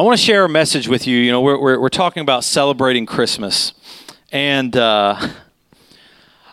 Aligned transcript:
I 0.00 0.04
want 0.04 0.16
to 0.16 0.24
share 0.24 0.44
a 0.44 0.48
message 0.48 0.86
with 0.86 1.08
you. 1.08 1.18
You 1.18 1.32
know, 1.32 1.40
we're, 1.40 1.58
we're, 1.58 1.80
we're 1.80 1.88
talking 1.88 2.20
about 2.20 2.44
celebrating 2.44 3.04
Christmas. 3.04 3.72
And 4.30 4.76
uh, 4.76 5.30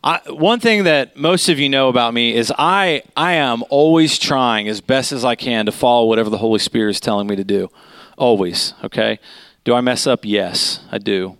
I, 0.04 0.20
one 0.30 0.60
thing 0.60 0.86
that 0.86 1.16
most 1.16 1.48
of 1.48 1.60
you 1.60 1.70
know 1.70 1.88
about 1.90 2.16
me 2.16 2.34
is 2.34 2.52
I, 2.58 3.04
I 3.16 3.34
am 3.34 3.64
always 3.70 4.18
trying 4.18 4.68
as 4.68 4.82
best 4.82 5.12
as 5.12 5.24
I 5.24 5.36
can 5.36 5.68
to 5.68 5.72
follow 5.72 6.08
whatever 6.08 6.32
the 6.32 6.40
Holy 6.40 6.58
Spirit 6.58 6.90
is 6.90 7.00
telling 7.00 7.28
me 7.28 7.36
to 7.36 7.44
do. 7.44 7.70
Always, 8.18 8.74
okay? 8.84 9.20
Do 9.64 9.76
I 9.76 9.82
mess 9.82 10.08
up? 10.08 10.26
Yes, 10.26 10.80
I 10.92 10.98
do. 10.98 11.38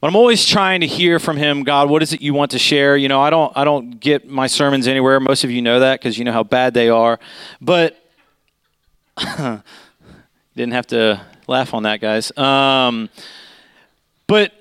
But 0.00 0.06
I'm 0.06 0.16
always 0.16 0.46
trying 0.46 0.80
to 0.80 0.86
hear 0.86 1.18
from 1.18 1.36
him, 1.36 1.62
God, 1.62 1.90
what 1.90 2.02
is 2.02 2.14
it 2.14 2.22
you 2.22 2.32
want 2.32 2.52
to 2.52 2.58
share? 2.58 2.96
You 2.96 3.08
know, 3.08 3.20
I 3.20 3.28
don't 3.28 3.54
I 3.54 3.64
don't 3.64 4.00
get 4.00 4.26
my 4.26 4.46
sermons 4.46 4.86
anywhere. 4.86 5.20
Most 5.20 5.44
of 5.44 5.50
you 5.50 5.60
know 5.60 5.80
that 5.80 6.00
because 6.00 6.16
you 6.16 6.24
know 6.24 6.32
how 6.32 6.42
bad 6.42 6.72
they 6.72 6.88
are. 6.88 7.20
But 7.60 7.98
didn't 10.56 10.72
have 10.72 10.86
to 10.86 11.20
laugh 11.48 11.74
on 11.74 11.84
that, 11.84 12.00
guys. 12.00 12.36
Um, 12.36 13.08
but 14.26 14.52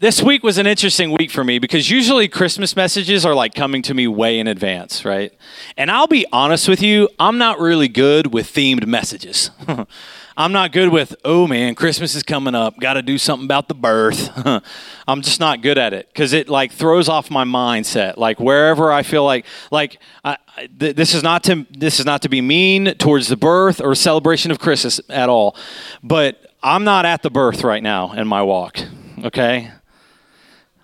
this 0.00 0.22
week 0.22 0.42
was 0.42 0.56
an 0.56 0.66
interesting 0.66 1.10
week 1.12 1.30
for 1.30 1.44
me 1.44 1.58
because 1.58 1.90
usually 1.90 2.26
Christmas 2.26 2.74
messages 2.74 3.26
are 3.26 3.34
like 3.34 3.54
coming 3.54 3.82
to 3.82 3.92
me 3.92 4.06
way 4.08 4.38
in 4.38 4.46
advance, 4.46 5.04
right? 5.04 5.32
And 5.76 5.90
I'll 5.90 6.06
be 6.06 6.24
honest 6.32 6.68
with 6.68 6.82
you, 6.82 7.08
I'm 7.18 7.36
not 7.36 7.60
really 7.60 7.88
good 7.88 8.32
with 8.32 8.46
themed 8.50 8.86
messages. 8.86 9.50
I'm 10.36 10.52
not 10.52 10.72
good 10.72 10.90
with, 10.90 11.16
oh 11.24 11.46
man, 11.46 11.74
Christmas 11.74 12.14
is 12.14 12.22
coming 12.22 12.54
up, 12.54 12.78
got 12.78 12.94
to 12.94 13.02
do 13.02 13.18
something 13.18 13.44
about 13.44 13.68
the 13.68 13.74
birth. 13.74 14.30
I'm 15.08 15.22
just 15.22 15.40
not 15.40 15.60
good 15.60 15.76
at 15.76 15.92
it 15.92 16.08
because 16.08 16.32
it 16.32 16.48
like 16.48 16.72
throws 16.72 17.08
off 17.08 17.30
my 17.30 17.44
mindset. 17.44 18.16
Like 18.16 18.38
wherever 18.38 18.92
I 18.92 19.02
feel 19.02 19.24
like, 19.24 19.44
like 19.70 19.98
I, 20.24 20.36
th- 20.78 20.94
this 20.94 21.14
is 21.14 21.22
not 21.22 21.42
to 21.44 21.66
this 21.70 21.98
is 21.98 22.06
not 22.06 22.22
to 22.22 22.28
be 22.28 22.40
mean 22.40 22.94
towards 22.94 23.28
the 23.28 23.36
birth 23.36 23.80
or 23.80 23.94
celebration 23.94 24.50
of 24.50 24.58
Christmas 24.58 25.00
at 25.08 25.28
all, 25.28 25.56
but 26.02 26.52
I'm 26.62 26.84
not 26.84 27.04
at 27.06 27.22
the 27.22 27.30
birth 27.30 27.64
right 27.64 27.82
now 27.82 28.12
in 28.12 28.28
my 28.28 28.42
walk. 28.42 28.78
Okay, 29.24 29.70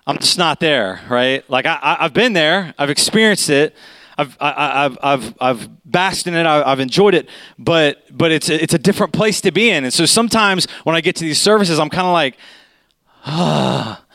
I'm 0.07 0.19
just 0.19 0.39
not 0.39 0.61
there. 0.61 1.01
Right? 1.09 1.49
Like 1.49 1.67
I, 1.67 1.79
I, 1.81 2.05
I've 2.05 2.15
been 2.15 2.33
there, 2.33 2.75
I've 2.79 2.91
experienced 2.91 3.49
it. 3.49 3.75
I've, 4.19 4.37
I, 4.41 4.83
have 4.83 4.99
I've, 5.03 5.35
I've 5.41 5.91
basked 5.91 6.27
in 6.27 6.35
it. 6.35 6.47
I've 6.47 6.81
enjoyed 6.81 7.15
it, 7.15 7.29
but, 7.59 8.03
but 8.17 8.33
it's, 8.33 8.49
a, 8.49 8.63
it's 8.63 8.75
a 8.75 8.79
different 8.79 9.13
place 9.13 9.41
to 9.43 9.53
be 9.53 9.71
in. 9.71 9.85
And 9.85 9.93
so 9.93 10.07
sometimes 10.07 10.67
when 10.85 10.97
I 10.97 11.01
get 11.01 11.17
to 11.17 11.25
these 11.25 11.41
services, 11.41 11.79
I'm 11.79 11.91
kind 11.91 12.07
of 12.07 12.13
like, 12.13 12.37
ah. 13.25 14.03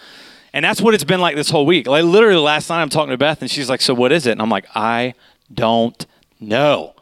And 0.54 0.66
that's 0.66 0.82
what 0.82 0.94
it's 0.94 1.06
been 1.06 1.22
like 1.22 1.38
this 1.38 1.50
whole 1.50 1.66
week. 1.66 1.88
Like 1.88 2.04
literally 2.04 2.36
last 2.36 2.70
night 2.70 2.82
I'm 2.82 2.90
talking 2.90 3.12
to 3.12 3.18
Beth 3.18 3.42
and 3.42 3.50
she's 3.50 3.70
like, 3.70 3.80
so 3.80 3.94
what 3.94 4.12
is 4.12 4.28
it? 4.28 4.32
And 4.32 4.42
I'm 4.42 4.50
like, 4.50 4.66
I 4.76 5.14
don't 5.54 6.06
know. 6.42 6.94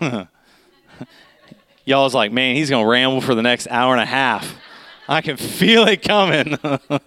Y'all 1.84 2.04
was 2.04 2.14
like, 2.14 2.32
man, 2.32 2.56
he's 2.56 2.70
to 2.70 2.82
ramble 2.82 3.20
for 3.20 3.34
the 3.34 3.42
next 3.42 3.68
hour 3.70 3.92
and 3.92 4.00
a 4.00 4.06
half. 4.06 4.56
I 5.06 5.20
can 5.20 5.36
feel 5.36 5.86
it 5.86 6.02
coming. 6.02 6.58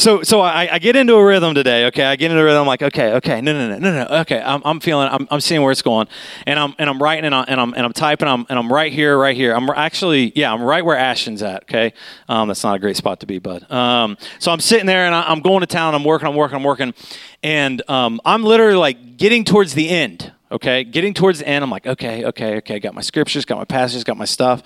So, 0.00 0.22
so 0.22 0.40
I, 0.40 0.66
I, 0.72 0.78
get 0.78 0.96
into 0.96 1.12
a 1.12 1.22
rhythm 1.22 1.54
today. 1.54 1.84
Okay, 1.88 2.04
I 2.04 2.16
get 2.16 2.30
into 2.30 2.40
a 2.40 2.44
rhythm. 2.44 2.62
I'm 2.62 2.66
like, 2.66 2.80
okay, 2.80 3.12
okay, 3.16 3.42
no, 3.42 3.52
no, 3.52 3.68
no, 3.68 3.78
no, 3.78 4.04
no. 4.04 4.20
Okay, 4.20 4.40
I'm, 4.40 4.62
I'm 4.64 4.80
feeling, 4.80 5.10
I'm, 5.12 5.28
I'm 5.30 5.42
seeing 5.42 5.60
where 5.60 5.72
it's 5.72 5.82
going, 5.82 6.08
and 6.46 6.58
I'm, 6.58 6.74
and 6.78 6.88
I'm 6.88 7.02
writing, 7.02 7.26
and 7.26 7.34
I'm, 7.34 7.44
and 7.46 7.60
I'm, 7.60 7.74
and 7.74 7.84
I'm 7.84 7.92
typing, 7.92 8.26
I'm, 8.26 8.46
and 8.48 8.58
I'm 8.58 8.72
right 8.72 8.90
here, 8.90 9.18
right 9.18 9.36
here. 9.36 9.52
I'm 9.52 9.68
actually, 9.68 10.32
yeah, 10.34 10.54
I'm 10.54 10.62
right 10.62 10.82
where 10.82 10.96
Ashton's 10.96 11.42
at. 11.42 11.64
Okay, 11.64 11.92
um, 12.30 12.48
that's 12.48 12.64
not 12.64 12.76
a 12.76 12.78
great 12.78 12.96
spot 12.96 13.20
to 13.20 13.26
be, 13.26 13.38
bud. 13.38 13.70
Um, 13.70 14.16
so 14.38 14.50
I'm 14.50 14.60
sitting 14.60 14.86
there, 14.86 15.04
and 15.04 15.14
I, 15.14 15.30
am 15.30 15.40
going 15.40 15.60
to 15.60 15.66
town. 15.66 15.94
I'm 15.94 16.04
working, 16.04 16.28
I'm 16.28 16.34
working, 16.34 16.56
I'm 16.56 16.64
working, 16.64 16.94
and 17.42 17.82
um, 17.90 18.22
I'm 18.24 18.42
literally 18.42 18.76
like 18.76 19.18
getting 19.18 19.44
towards 19.44 19.74
the 19.74 19.90
end. 19.90 20.32
Okay, 20.50 20.82
getting 20.82 21.12
towards 21.12 21.40
the 21.40 21.48
end. 21.48 21.62
I'm 21.62 21.70
like, 21.70 21.86
okay, 21.86 22.24
okay, 22.24 22.56
okay. 22.56 22.80
Got 22.80 22.94
my 22.94 23.02
scriptures, 23.02 23.44
got 23.44 23.58
my 23.58 23.66
passages, 23.66 24.04
got 24.04 24.16
my 24.16 24.24
stuff, 24.24 24.62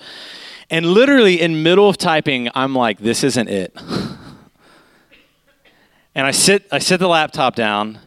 and 0.69 0.85
literally 0.85 1.41
in 1.41 1.61
middle 1.61 1.89
of 1.89 1.97
typing, 1.97 2.47
I'm 2.55 2.73
like, 2.73 2.99
this 2.99 3.21
isn't 3.21 3.49
it. 3.49 3.75
and 6.15 6.25
I 6.25 6.31
sit 6.31 6.65
I 6.71 6.79
sit 6.79 6.99
the 6.99 7.07
laptop 7.07 7.55
down. 7.55 7.99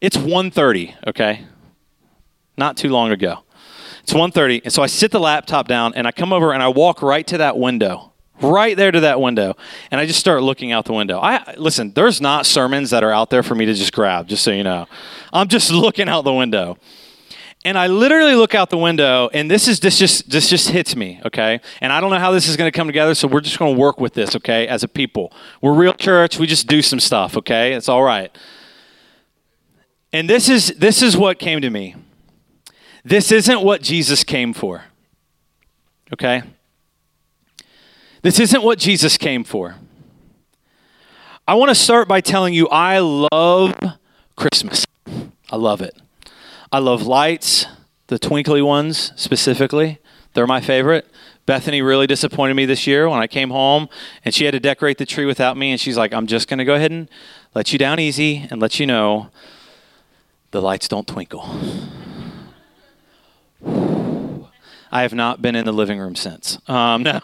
It's 0.00 0.16
1:30, 0.16 0.94
okay? 1.08 1.44
Not 2.56 2.76
too 2.76 2.90
long 2.90 3.10
ago. 3.10 3.40
It's 4.02 4.12
1:30, 4.12 4.62
and 4.64 4.72
so 4.72 4.82
I 4.82 4.86
sit 4.86 5.10
the 5.10 5.20
laptop 5.20 5.66
down 5.66 5.92
and 5.94 6.06
I 6.06 6.12
come 6.12 6.32
over 6.32 6.52
and 6.52 6.62
I 6.62 6.68
walk 6.68 7.02
right 7.02 7.26
to 7.26 7.38
that 7.38 7.58
window. 7.58 8.12
Right 8.42 8.76
there 8.76 8.92
to 8.92 9.00
that 9.00 9.18
window, 9.18 9.56
and 9.90 9.98
I 9.98 10.04
just 10.04 10.20
start 10.20 10.42
looking 10.42 10.70
out 10.70 10.84
the 10.84 10.92
window. 10.92 11.18
I 11.18 11.54
listen. 11.56 11.92
There's 11.94 12.20
not 12.20 12.44
sermons 12.44 12.90
that 12.90 13.02
are 13.02 13.10
out 13.10 13.30
there 13.30 13.42
for 13.42 13.54
me 13.54 13.64
to 13.64 13.72
just 13.72 13.94
grab. 13.94 14.28
Just 14.28 14.44
so 14.44 14.50
you 14.50 14.62
know, 14.62 14.86
I'm 15.32 15.48
just 15.48 15.70
looking 15.84 16.06
out 16.06 16.24
the 16.24 16.34
window, 16.34 16.76
and 17.66 17.76
I 17.76 17.88
literally 17.88 18.36
look 18.36 18.54
out 18.54 18.70
the 18.70 18.78
window, 18.78 19.28
and 19.32 19.50
this 19.50 19.66
is 19.66 19.80
this 19.80 19.98
just 19.98 20.30
this 20.30 20.48
just 20.48 20.68
hits 20.68 20.94
me, 20.94 21.20
okay? 21.24 21.60
And 21.80 21.92
I 21.92 22.00
don't 22.00 22.10
know 22.10 22.18
how 22.20 22.30
this 22.30 22.46
is 22.46 22.56
going 22.56 22.70
to 22.70 22.76
come 22.76 22.86
together, 22.86 23.12
so 23.12 23.26
we're 23.26 23.40
just 23.40 23.58
going 23.58 23.74
to 23.74 23.80
work 23.80 23.98
with 24.00 24.14
this, 24.14 24.36
okay? 24.36 24.68
As 24.68 24.84
a 24.84 24.88
people, 24.88 25.32
we're 25.60 25.74
real 25.74 25.92
church. 25.92 26.38
We 26.38 26.46
just 26.46 26.68
do 26.68 26.80
some 26.80 27.00
stuff, 27.00 27.36
okay? 27.36 27.72
It's 27.72 27.88
all 27.88 28.04
right. 28.04 28.30
And 30.12 30.30
this 30.30 30.48
is 30.48 30.68
this 30.78 31.02
is 31.02 31.16
what 31.16 31.40
came 31.40 31.60
to 31.60 31.68
me. 31.68 31.96
This 33.04 33.32
isn't 33.32 33.60
what 33.60 33.82
Jesus 33.82 34.22
came 34.22 34.52
for. 34.52 34.84
Okay? 36.12 36.44
This 38.22 38.38
isn't 38.38 38.62
what 38.62 38.78
Jesus 38.78 39.16
came 39.16 39.42
for. 39.42 39.74
I 41.48 41.56
want 41.56 41.70
to 41.70 41.74
start 41.74 42.06
by 42.06 42.20
telling 42.20 42.54
you 42.54 42.68
I 42.68 43.00
love 43.00 43.74
Christmas. 44.36 44.86
I 45.50 45.56
love 45.56 45.80
it. 45.80 45.96
I 46.72 46.78
love 46.78 47.06
lights, 47.06 47.66
the 48.08 48.18
twinkly 48.18 48.62
ones 48.62 49.12
specifically. 49.16 49.98
They're 50.34 50.46
my 50.46 50.60
favorite. 50.60 51.08
Bethany 51.46 51.80
really 51.80 52.08
disappointed 52.08 52.54
me 52.54 52.66
this 52.66 52.86
year 52.86 53.08
when 53.08 53.20
I 53.20 53.28
came 53.28 53.50
home 53.50 53.88
and 54.24 54.34
she 54.34 54.44
had 54.44 54.52
to 54.52 54.60
decorate 54.60 54.98
the 54.98 55.06
tree 55.06 55.24
without 55.24 55.56
me. 55.56 55.70
And 55.70 55.80
she's 55.80 55.96
like, 55.96 56.12
I'm 56.12 56.26
just 56.26 56.48
going 56.48 56.58
to 56.58 56.64
go 56.64 56.74
ahead 56.74 56.90
and 56.90 57.08
let 57.54 57.72
you 57.72 57.78
down 57.78 58.00
easy 58.00 58.46
and 58.50 58.60
let 58.60 58.80
you 58.80 58.86
know 58.86 59.30
the 60.50 60.60
lights 60.60 60.88
don't 60.88 61.06
twinkle. 61.06 61.48
I 63.64 65.02
have 65.02 65.14
not 65.14 65.40
been 65.40 65.54
in 65.54 65.64
the 65.64 65.72
living 65.72 65.98
room 66.00 66.16
since. 66.16 66.58
Um, 66.68 67.02
no. 67.04 67.20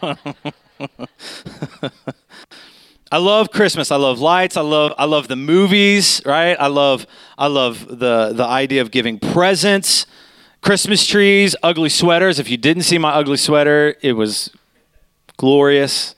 I 3.12 3.18
love 3.18 3.50
Christmas. 3.50 3.90
I 3.90 3.96
love 3.96 4.20
lights. 4.20 4.56
I 4.56 4.62
love 4.62 4.94
I 4.96 5.04
love 5.04 5.28
the 5.28 5.36
movies, 5.36 6.22
right? 6.24 6.56
I 6.58 6.68
love 6.68 7.06
I 7.36 7.46
love 7.46 7.86
the 7.86 8.32
the 8.32 8.46
idea 8.46 8.80
of 8.80 8.90
giving 8.90 9.18
presents, 9.18 10.06
Christmas 10.62 11.06
trees, 11.06 11.54
ugly 11.62 11.90
sweaters. 11.90 12.38
If 12.38 12.48
you 12.48 12.56
didn't 12.56 12.84
see 12.84 12.96
my 12.96 13.10
ugly 13.10 13.36
sweater, 13.36 13.96
it 14.00 14.14
was 14.14 14.48
glorious. 15.36 16.14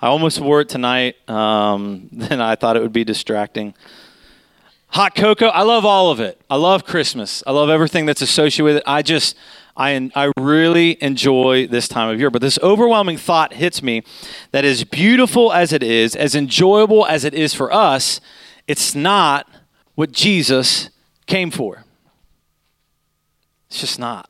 I 0.00 0.06
almost 0.06 0.40
wore 0.40 0.62
it 0.62 0.70
tonight. 0.70 1.16
Um, 1.28 2.08
then 2.12 2.40
I 2.40 2.54
thought 2.54 2.74
it 2.74 2.80
would 2.80 2.94
be 2.94 3.04
distracting. 3.04 3.74
Hot 4.88 5.14
cocoa. 5.14 5.48
I 5.48 5.60
love 5.60 5.84
all 5.84 6.10
of 6.10 6.20
it. 6.20 6.40
I 6.48 6.56
love 6.56 6.86
Christmas. 6.86 7.42
I 7.46 7.52
love 7.52 7.68
everything 7.68 8.06
that's 8.06 8.22
associated 8.22 8.64
with 8.64 8.76
it. 8.78 8.84
I 8.86 9.02
just 9.02 9.36
I, 9.80 10.10
I 10.14 10.30
really 10.38 11.02
enjoy 11.02 11.66
this 11.66 11.88
time 11.88 12.10
of 12.10 12.20
year. 12.20 12.30
But 12.30 12.42
this 12.42 12.58
overwhelming 12.62 13.16
thought 13.16 13.54
hits 13.54 13.82
me 13.82 14.02
that 14.52 14.62
as 14.62 14.84
beautiful 14.84 15.54
as 15.54 15.72
it 15.72 15.82
is, 15.82 16.14
as 16.14 16.34
enjoyable 16.34 17.06
as 17.06 17.24
it 17.24 17.32
is 17.32 17.54
for 17.54 17.72
us, 17.72 18.20
it's 18.68 18.94
not 18.94 19.48
what 19.94 20.12
Jesus 20.12 20.90
came 21.26 21.50
for. 21.50 21.84
It's 23.68 23.80
just 23.80 23.98
not. 23.98 24.29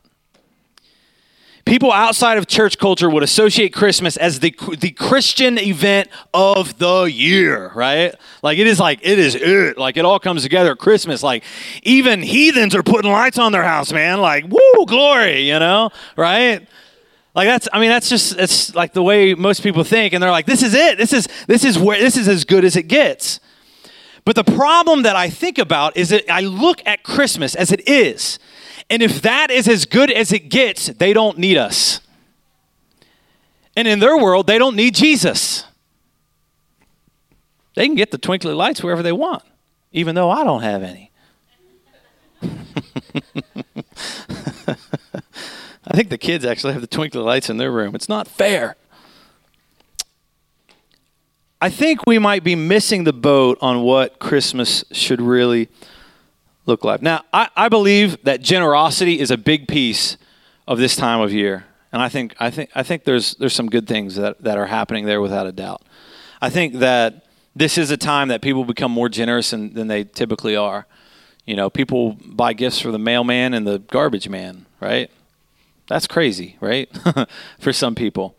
People 1.65 1.91
outside 1.91 2.37
of 2.37 2.47
church 2.47 2.77
culture 2.77 3.09
would 3.09 3.23
associate 3.23 3.71
Christmas 3.73 4.17
as 4.17 4.39
the, 4.39 4.53
the 4.79 4.91
Christian 4.91 5.59
event 5.59 6.09
of 6.33 6.77
the 6.79 7.03
year, 7.03 7.71
right? 7.75 8.15
Like 8.41 8.57
it 8.57 8.67
is 8.67 8.79
like, 8.79 8.99
it 9.03 9.19
is 9.19 9.35
it. 9.35 9.77
Like 9.77 9.95
it 9.95 10.03
all 10.03 10.19
comes 10.19 10.43
together 10.43 10.71
at 10.71 10.79
Christmas. 10.79 11.21
Like 11.21 11.43
even 11.83 12.21
heathens 12.21 12.73
are 12.73 12.83
putting 12.83 13.11
lights 13.11 13.37
on 13.37 13.51
their 13.51 13.63
house, 13.63 13.91
man. 13.91 14.21
Like, 14.21 14.45
woo, 14.47 14.85
glory, 14.87 15.47
you 15.47 15.59
know, 15.59 15.91
right? 16.17 16.67
Like 17.35 17.47
that's, 17.47 17.67
I 17.71 17.79
mean, 17.79 17.89
that's 17.89 18.09
just, 18.09 18.37
it's 18.37 18.73
like 18.75 18.93
the 18.93 19.03
way 19.03 19.35
most 19.35 19.61
people 19.61 19.83
think. 19.83 20.13
And 20.13 20.21
they're 20.21 20.31
like, 20.31 20.47
this 20.47 20.63
is 20.63 20.73
it. 20.73 20.97
This 20.97 21.13
is, 21.13 21.27
this 21.47 21.63
is 21.63 21.77
where, 21.77 21.99
this 21.99 22.17
is 22.17 22.27
as 22.27 22.43
good 22.43 22.65
as 22.65 22.75
it 22.75 22.83
gets. 22.83 23.39
But 24.25 24.35
the 24.35 24.43
problem 24.43 25.03
that 25.03 25.15
I 25.15 25.29
think 25.29 25.57
about 25.57 25.95
is 25.95 26.09
that 26.09 26.29
I 26.31 26.41
look 26.41 26.81
at 26.85 27.03
Christmas 27.03 27.55
as 27.55 27.71
it 27.71 27.87
is 27.87 28.39
and 28.91 29.01
if 29.01 29.21
that 29.21 29.49
is 29.49 29.69
as 29.69 29.85
good 29.85 30.11
as 30.11 30.33
it 30.33 30.49
gets, 30.49 30.87
they 30.87 31.13
don't 31.13 31.37
need 31.37 31.55
us. 31.55 32.01
And 33.73 33.87
in 33.87 33.99
their 33.99 34.17
world, 34.17 34.47
they 34.47 34.57
don't 34.57 34.75
need 34.75 34.95
Jesus. 34.95 35.63
They 37.73 37.85
can 37.85 37.95
get 37.95 38.11
the 38.11 38.17
twinkly 38.17 38.53
lights 38.53 38.83
wherever 38.83 39.01
they 39.01 39.13
want, 39.13 39.43
even 39.93 40.13
though 40.13 40.29
I 40.29 40.43
don't 40.43 40.61
have 40.61 40.83
any. 40.83 41.09
I 45.87 45.93
think 45.93 46.09
the 46.09 46.17
kids 46.17 46.43
actually 46.43 46.73
have 46.73 46.81
the 46.81 46.87
twinkly 46.87 47.21
lights 47.21 47.49
in 47.49 47.55
their 47.55 47.71
room. 47.71 47.95
It's 47.95 48.09
not 48.09 48.27
fair. 48.27 48.75
I 51.61 51.69
think 51.69 52.05
we 52.05 52.19
might 52.19 52.43
be 52.43 52.55
missing 52.55 53.05
the 53.05 53.13
boat 53.13 53.57
on 53.61 53.83
what 53.83 54.19
Christmas 54.19 54.83
should 54.91 55.21
really 55.21 55.69
look 56.71 56.83
like. 56.83 57.01
Now, 57.01 57.23
I, 57.31 57.49
I 57.55 57.69
believe 57.69 58.23
that 58.23 58.41
generosity 58.41 59.19
is 59.19 59.29
a 59.29 59.37
big 59.37 59.67
piece 59.67 60.17
of 60.67 60.79
this 60.79 60.95
time 60.95 61.19
of 61.19 61.31
year. 61.31 61.65
And 61.91 62.01
I 62.01 62.07
think 62.07 62.33
I 62.39 62.49
think 62.49 62.69
I 62.73 62.83
think 62.83 63.03
there's 63.03 63.35
there's 63.35 63.53
some 63.53 63.69
good 63.69 63.85
things 63.85 64.15
that, 64.15 64.41
that 64.41 64.57
are 64.57 64.67
happening 64.67 65.05
there 65.05 65.21
without 65.21 65.45
a 65.45 65.51
doubt. 65.51 65.83
I 66.41 66.49
think 66.49 66.75
that 66.75 67.25
this 67.53 67.77
is 67.77 67.91
a 67.91 67.97
time 67.97 68.29
that 68.29 68.41
people 68.41 68.63
become 68.63 68.91
more 68.91 69.09
generous 69.09 69.51
than, 69.51 69.73
than 69.73 69.87
they 69.87 70.05
typically 70.05 70.55
are. 70.55 70.87
You 71.45 71.57
know, 71.57 71.69
people 71.69 72.17
buy 72.25 72.53
gifts 72.53 72.79
for 72.79 72.91
the 72.91 72.99
mailman 72.99 73.53
and 73.53 73.67
the 73.67 73.79
garbage 73.79 74.29
man, 74.29 74.65
right? 74.79 75.11
That's 75.87 76.07
crazy, 76.07 76.55
right? 76.61 76.89
for 77.59 77.73
some 77.73 77.93
people. 77.93 78.37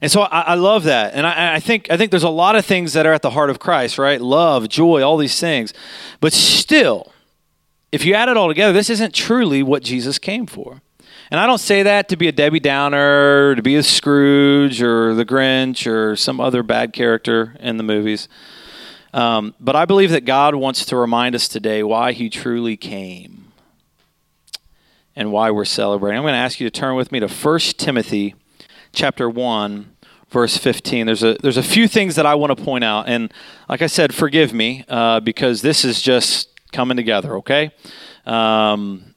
And 0.00 0.10
so 0.10 0.22
I, 0.22 0.40
I 0.40 0.54
love 0.54 0.84
that, 0.84 1.14
and 1.14 1.26
I, 1.26 1.54
I, 1.54 1.60
think 1.60 1.88
I 1.90 1.96
think 1.96 2.10
there's 2.10 2.22
a 2.24 2.28
lot 2.28 2.56
of 2.56 2.66
things 2.66 2.92
that 2.92 3.06
are 3.06 3.12
at 3.12 3.22
the 3.22 3.30
heart 3.30 3.50
of 3.50 3.60
Christ, 3.60 3.98
right? 3.98 4.20
Love, 4.20 4.68
joy, 4.68 5.00
all 5.02 5.16
these 5.16 5.38
things. 5.38 5.72
But 6.20 6.32
still, 6.32 7.11
if 7.92 8.06
you 8.06 8.14
add 8.14 8.30
it 8.30 8.36
all 8.38 8.48
together, 8.48 8.72
this 8.72 8.90
isn't 8.90 9.14
truly 9.14 9.62
what 9.62 9.82
Jesus 9.82 10.18
came 10.18 10.46
for. 10.46 10.80
And 11.30 11.38
I 11.38 11.46
don't 11.46 11.58
say 11.58 11.82
that 11.82 12.08
to 12.08 12.16
be 12.16 12.28
a 12.28 12.32
Debbie 12.32 12.60
Downer, 12.60 13.54
to 13.54 13.62
be 13.62 13.76
a 13.76 13.82
Scrooge 13.82 14.82
or 14.82 15.14
the 15.14 15.24
Grinch 15.24 15.90
or 15.90 16.16
some 16.16 16.40
other 16.40 16.62
bad 16.62 16.92
character 16.92 17.56
in 17.60 17.76
the 17.76 17.82
movies. 17.82 18.28
Um, 19.14 19.54
but 19.60 19.76
I 19.76 19.84
believe 19.84 20.10
that 20.10 20.24
God 20.24 20.54
wants 20.54 20.86
to 20.86 20.96
remind 20.96 21.34
us 21.34 21.48
today 21.48 21.82
why 21.82 22.12
He 22.12 22.30
truly 22.30 22.76
came 22.76 23.52
and 25.14 25.30
why 25.30 25.50
we're 25.50 25.66
celebrating. 25.66 26.18
I'm 26.18 26.24
going 26.24 26.32
to 26.32 26.38
ask 26.38 26.60
you 26.60 26.68
to 26.68 26.80
turn 26.80 26.96
with 26.96 27.12
me 27.12 27.20
to 27.20 27.28
1 27.28 27.58
Timothy 27.76 28.34
chapter 28.92 29.28
1 29.28 29.88
verse 30.28 30.56
15 30.56 31.06
there's 31.06 31.22
a 31.22 31.34
there's 31.42 31.58
a 31.58 31.62
few 31.62 31.86
things 31.86 32.14
that 32.14 32.24
i 32.24 32.34
want 32.34 32.56
to 32.56 32.62
point 32.62 32.84
out 32.84 33.06
and 33.06 33.32
like 33.68 33.82
i 33.82 33.86
said 33.86 34.14
forgive 34.14 34.52
me 34.52 34.84
uh, 34.88 35.20
because 35.20 35.60
this 35.60 35.84
is 35.84 36.00
just 36.00 36.51
coming 36.72 36.96
together 36.96 37.36
okay 37.36 37.70
um, 38.26 39.14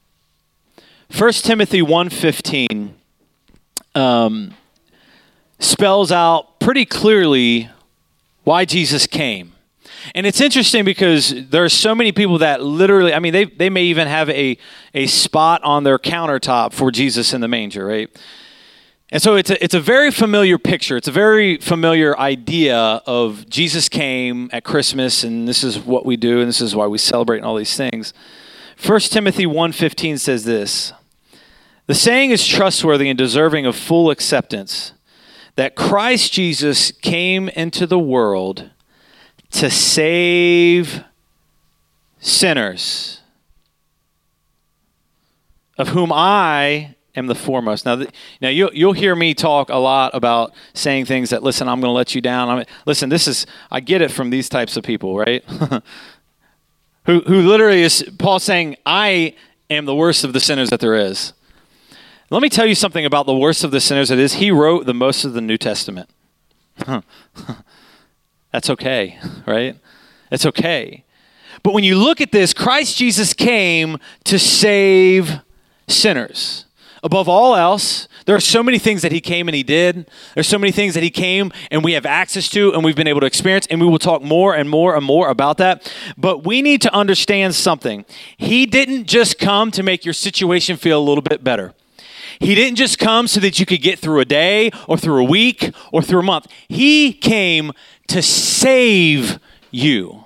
1 1.16 1.32
timothy 1.32 1.80
1.15 1.80 2.90
um, 3.94 4.54
spells 5.58 6.12
out 6.12 6.60
pretty 6.60 6.84
clearly 6.84 7.68
why 8.44 8.64
jesus 8.64 9.06
came 9.06 9.52
and 10.14 10.26
it's 10.26 10.40
interesting 10.40 10.84
because 10.84 11.34
there 11.48 11.64
are 11.64 11.68
so 11.68 11.94
many 11.94 12.12
people 12.12 12.38
that 12.38 12.62
literally, 12.62 13.12
I 13.12 13.18
mean, 13.18 13.32
they, 13.32 13.44
they 13.44 13.70
may 13.70 13.84
even 13.84 14.08
have 14.08 14.30
a, 14.30 14.56
a 14.94 15.06
spot 15.06 15.62
on 15.64 15.84
their 15.84 15.98
countertop 15.98 16.72
for 16.72 16.90
Jesus 16.90 17.32
in 17.32 17.40
the 17.40 17.48
manger, 17.48 17.84
right? 17.86 18.10
And 19.12 19.22
so 19.22 19.36
it's 19.36 19.50
a, 19.50 19.62
it's 19.62 19.74
a 19.74 19.80
very 19.80 20.10
familiar 20.10 20.58
picture. 20.58 20.96
It's 20.96 21.06
a 21.06 21.12
very 21.12 21.58
familiar 21.58 22.18
idea 22.18 22.76
of 22.76 23.48
Jesus 23.48 23.88
came 23.88 24.50
at 24.52 24.64
Christmas 24.64 25.22
and 25.22 25.46
this 25.46 25.62
is 25.62 25.78
what 25.78 26.04
we 26.04 26.16
do 26.16 26.40
and 26.40 26.48
this 26.48 26.60
is 26.60 26.74
why 26.74 26.86
we 26.86 26.98
celebrate 26.98 27.38
and 27.38 27.46
all 27.46 27.54
these 27.54 27.76
things. 27.76 28.12
1 28.84 29.00
Timothy 29.00 29.46
1:15 29.46 30.18
says 30.18 30.44
this. 30.44 30.92
The 31.86 31.94
saying 31.94 32.32
is 32.32 32.46
trustworthy 32.46 33.08
and 33.08 33.16
deserving 33.16 33.64
of 33.64 33.76
full 33.76 34.10
acceptance 34.10 34.92
that 35.54 35.76
Christ 35.76 36.32
Jesus 36.32 36.90
came 36.90 37.48
into 37.50 37.86
the 37.86 37.98
world 37.98 38.70
to 39.52 39.70
save 39.70 41.04
sinners 42.18 43.20
of 45.78 45.88
whom 45.88 46.12
I 46.12 46.96
am 47.16 47.26
the 47.26 47.34
foremost. 47.34 47.84
Now, 47.86 48.04
now 48.40 48.48
you, 48.48 48.70
you'll 48.72 48.92
hear 48.92 49.16
me 49.16 49.34
talk 49.34 49.70
a 49.70 49.76
lot 49.76 50.14
about 50.14 50.52
saying 50.74 51.06
things 51.06 51.30
that, 51.30 51.42
listen, 51.42 51.68
I'm 51.68 51.80
going 51.80 51.88
to 51.88 51.94
let 51.94 52.14
you 52.14 52.20
down. 52.20 52.48
I 52.48 52.56
mean, 52.56 52.66
listen, 52.84 53.08
this 53.08 53.26
is, 53.26 53.46
I 53.70 53.80
get 53.80 54.02
it 54.02 54.10
from 54.10 54.30
these 54.30 54.48
types 54.48 54.76
of 54.76 54.84
people, 54.84 55.16
right? 55.16 55.42
who, 57.06 57.20
who 57.20 57.42
literally 57.42 57.82
is, 57.82 58.08
Paul 58.18 58.38
saying, 58.38 58.76
I 58.84 59.34
am 59.70 59.86
the 59.86 59.94
worst 59.94 60.24
of 60.24 60.32
the 60.32 60.40
sinners 60.40 60.70
that 60.70 60.80
there 60.80 60.94
is. 60.94 61.32
Let 62.28 62.42
me 62.42 62.48
tell 62.48 62.66
you 62.66 62.74
something 62.74 63.04
about 63.04 63.26
the 63.26 63.36
worst 63.36 63.64
of 63.64 63.70
the 63.70 63.80
sinners 63.80 64.08
that 64.10 64.18
is. 64.18 64.34
He 64.34 64.50
wrote 64.50 64.86
the 64.86 64.94
most 64.94 65.24
of 65.24 65.32
the 65.32 65.40
New 65.40 65.56
Testament. 65.56 66.10
That's 68.52 68.68
okay, 68.70 69.18
right? 69.46 69.76
It's 70.30 70.44
okay. 70.44 71.04
But 71.62 71.72
when 71.72 71.84
you 71.84 71.96
look 71.96 72.20
at 72.20 72.32
this, 72.32 72.52
Christ 72.52 72.98
Jesus 72.98 73.32
came 73.32 73.98
to 74.24 74.38
save 74.38 75.40
sinners 75.88 76.65
above 77.06 77.28
all 77.28 77.54
else, 77.54 78.08
there 78.26 78.34
are 78.34 78.40
so 78.40 78.62
many 78.62 78.78
things 78.78 79.02
that 79.02 79.12
he 79.12 79.20
came 79.20 79.46
and 79.48 79.54
he 79.54 79.62
did. 79.62 80.10
There's 80.34 80.48
so 80.48 80.58
many 80.58 80.72
things 80.72 80.94
that 80.94 81.04
he 81.04 81.10
came 81.10 81.52
and 81.70 81.84
we 81.84 81.92
have 81.92 82.04
access 82.04 82.48
to 82.50 82.74
and 82.74 82.84
we've 82.84 82.96
been 82.96 83.06
able 83.06 83.20
to 83.20 83.26
experience, 83.26 83.66
and 83.70 83.80
we 83.80 83.86
will 83.86 84.00
talk 84.00 84.22
more 84.22 84.54
and 84.54 84.68
more 84.68 84.96
and 84.96 85.04
more 85.04 85.28
about 85.28 85.56
that. 85.58 85.90
But 86.18 86.44
we 86.44 86.60
need 86.60 86.82
to 86.82 86.92
understand 86.92 87.54
something. 87.54 88.04
He 88.36 88.66
didn't 88.66 89.06
just 89.06 89.38
come 89.38 89.70
to 89.70 89.82
make 89.82 90.04
your 90.04 90.14
situation 90.14 90.76
feel 90.76 90.98
a 90.98 91.04
little 91.04 91.22
bit 91.22 91.42
better. 91.44 91.72
He 92.40 92.54
didn't 92.54 92.76
just 92.76 92.98
come 92.98 93.28
so 93.28 93.40
that 93.40 93.58
you 93.58 93.64
could 93.64 93.80
get 93.80 93.98
through 93.98 94.20
a 94.20 94.24
day 94.24 94.70
or 94.88 94.98
through 94.98 95.22
a 95.22 95.24
week 95.24 95.72
or 95.92 96.02
through 96.02 96.20
a 96.20 96.24
month. 96.24 96.48
He 96.68 97.12
came 97.12 97.72
to 98.08 98.20
save 98.20 99.38
you. 99.70 100.24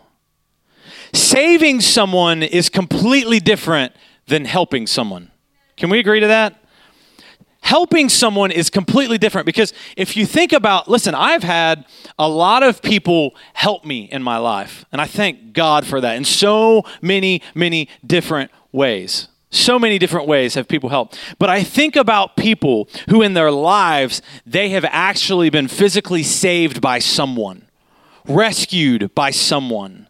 Saving 1.13 1.81
someone 1.81 2.43
is 2.43 2.69
completely 2.69 3.39
different 3.39 3.93
than 4.27 4.47
helping 4.47 4.87
someone. 4.87 5.31
Can 5.77 5.91
we 5.91 5.99
agree 5.99 6.21
to 6.21 6.27
that? 6.27 6.60
Helping 7.61 8.09
someone 8.09 8.51
is 8.51 8.71
completely 8.71 9.19
different 9.19 9.47
because 9.47 9.73
if 9.97 10.17
you 10.17 10.27
think 10.27 10.53
about 10.53 10.89
listen 10.89 11.15
i've 11.15 11.43
had 11.43 11.85
a 12.19 12.29
lot 12.29 12.63
of 12.63 12.83
people 12.83 13.35
help 13.53 13.85
me 13.85 14.09
in 14.11 14.23
my 14.23 14.39
life 14.39 14.85
and 14.93 15.01
i 15.01 15.07
thank 15.07 15.53
god 15.53 15.87
for 15.87 16.01
that 16.01 16.17
in 16.17 16.25
so 16.25 16.83
many 17.01 17.43
many 17.55 17.89
different 18.07 18.51
ways. 18.73 19.29
So 19.53 19.81
many 19.81 19.99
different 19.99 20.29
ways 20.29 20.55
have 20.55 20.69
people 20.69 20.91
helped. 20.91 21.19
But 21.39 21.51
i 21.51 21.63
think 21.63 21.97
about 21.97 22.37
people 22.37 22.89
who 23.09 23.23
in 23.23 23.35
their 23.35 23.51
lives 23.51 24.23
they 24.47 24.71
have 24.71 24.85
actually 24.89 25.51
been 25.51 25.69
physically 25.69 26.23
saved 26.23 26.81
by 26.81 26.99
someone 26.99 27.67
rescued 28.27 29.13
by 29.15 29.31
someone 29.31 30.07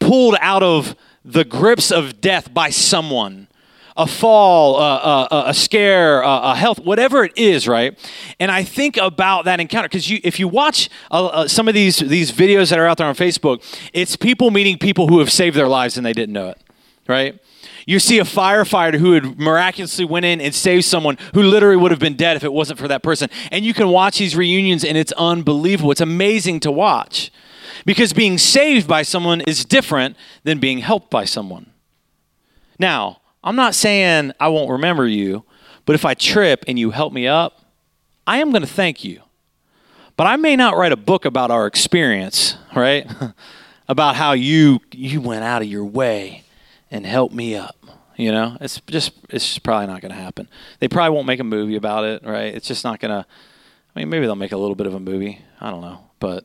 pulled 0.00 0.36
out 0.40 0.62
of 0.62 0.94
the 1.24 1.44
grips 1.44 1.90
of 1.90 2.20
death 2.20 2.52
by 2.52 2.68
someone 2.68 3.48
a 3.96 4.06
fall, 4.06 4.76
a, 4.80 5.28
a, 5.30 5.44
a 5.48 5.54
scare, 5.54 6.20
a, 6.20 6.40
a, 6.42 6.56
health, 6.56 6.80
whatever 6.80 7.24
it 7.24 7.32
is, 7.36 7.68
right? 7.68 7.96
And 8.40 8.50
I 8.50 8.64
think 8.64 8.96
about 8.96 9.44
that 9.44 9.60
encounter 9.60 9.88
because 9.88 10.10
you, 10.10 10.18
if 10.24 10.40
you 10.40 10.48
watch 10.48 10.90
uh, 11.12 11.26
uh, 11.26 11.48
some 11.48 11.68
of 11.68 11.74
these 11.74 11.98
these 11.98 12.32
videos 12.32 12.70
that 12.70 12.78
are 12.78 12.86
out 12.86 12.98
there 12.98 13.06
on 13.06 13.14
Facebook, 13.14 13.62
it's 13.92 14.16
people 14.16 14.50
meeting 14.50 14.78
people 14.78 15.06
who 15.06 15.20
have 15.20 15.30
saved 15.30 15.56
their 15.56 15.68
lives 15.68 15.96
and 15.96 16.04
they 16.04 16.12
didn't 16.12 16.32
know 16.32 16.48
it, 16.48 16.60
right? 17.06 17.38
You 17.86 18.00
see 18.00 18.18
a 18.18 18.24
firefighter 18.24 18.98
who 18.98 19.12
had 19.12 19.38
miraculously 19.38 20.04
went 20.04 20.24
in 20.24 20.40
and 20.40 20.54
saved 20.54 20.84
someone 20.84 21.18
who 21.34 21.42
literally 21.42 21.76
would 21.76 21.90
have 21.90 22.00
been 22.00 22.16
dead 22.16 22.36
if 22.36 22.42
it 22.42 22.52
wasn't 22.52 22.78
for 22.78 22.88
that 22.88 23.02
person. 23.02 23.28
And 23.52 23.64
you 23.64 23.74
can 23.74 23.88
watch 23.88 24.18
these 24.18 24.34
reunions 24.34 24.84
and 24.84 24.96
it's 24.96 25.12
unbelievable. 25.12 25.90
It's 25.90 26.00
amazing 26.00 26.60
to 26.60 26.72
watch 26.72 27.30
because 27.84 28.12
being 28.12 28.38
saved 28.38 28.88
by 28.88 29.02
someone 29.02 29.42
is 29.42 29.64
different 29.64 30.16
than 30.44 30.58
being 30.58 30.78
helped 30.78 31.10
by 31.10 31.26
someone. 31.26 31.70
Now, 32.78 33.20
I'm 33.44 33.56
not 33.56 33.74
saying 33.74 34.32
I 34.40 34.48
won't 34.48 34.70
remember 34.70 35.06
you, 35.06 35.44
but 35.84 35.94
if 35.94 36.04
I 36.04 36.14
trip 36.14 36.64
and 36.66 36.78
you 36.78 36.90
help 36.90 37.12
me 37.12 37.28
up, 37.28 37.60
I 38.26 38.38
am 38.38 38.50
going 38.50 38.62
to 38.62 38.68
thank 38.68 39.04
you. 39.04 39.20
But 40.16 40.26
I 40.26 40.36
may 40.36 40.56
not 40.56 40.76
write 40.76 40.92
a 40.92 40.96
book 40.96 41.26
about 41.26 41.50
our 41.50 41.66
experience, 41.66 42.56
right? 42.74 43.06
about 43.88 44.16
how 44.16 44.32
you 44.32 44.80
you 44.92 45.20
went 45.20 45.44
out 45.44 45.60
of 45.60 45.68
your 45.68 45.84
way 45.84 46.44
and 46.90 47.04
helped 47.04 47.34
me 47.34 47.54
up. 47.54 47.76
You 48.16 48.32
know, 48.32 48.56
it's 48.60 48.80
just 48.86 49.12
it's 49.28 49.44
just 49.44 49.62
probably 49.62 49.88
not 49.88 50.00
going 50.00 50.12
to 50.14 50.20
happen. 50.20 50.48
They 50.78 50.88
probably 50.88 51.14
won't 51.14 51.26
make 51.26 51.40
a 51.40 51.44
movie 51.44 51.76
about 51.76 52.04
it, 52.04 52.24
right? 52.24 52.54
It's 52.54 52.66
just 52.66 52.84
not 52.84 52.98
going 52.98 53.10
to. 53.10 53.26
I 53.94 53.98
mean, 53.98 54.08
maybe 54.08 54.26
they'll 54.26 54.36
make 54.36 54.52
a 54.52 54.56
little 54.56 54.74
bit 54.74 54.86
of 54.86 54.94
a 54.94 55.00
movie. 55.00 55.40
I 55.60 55.70
don't 55.70 55.82
know, 55.82 56.00
but 56.18 56.44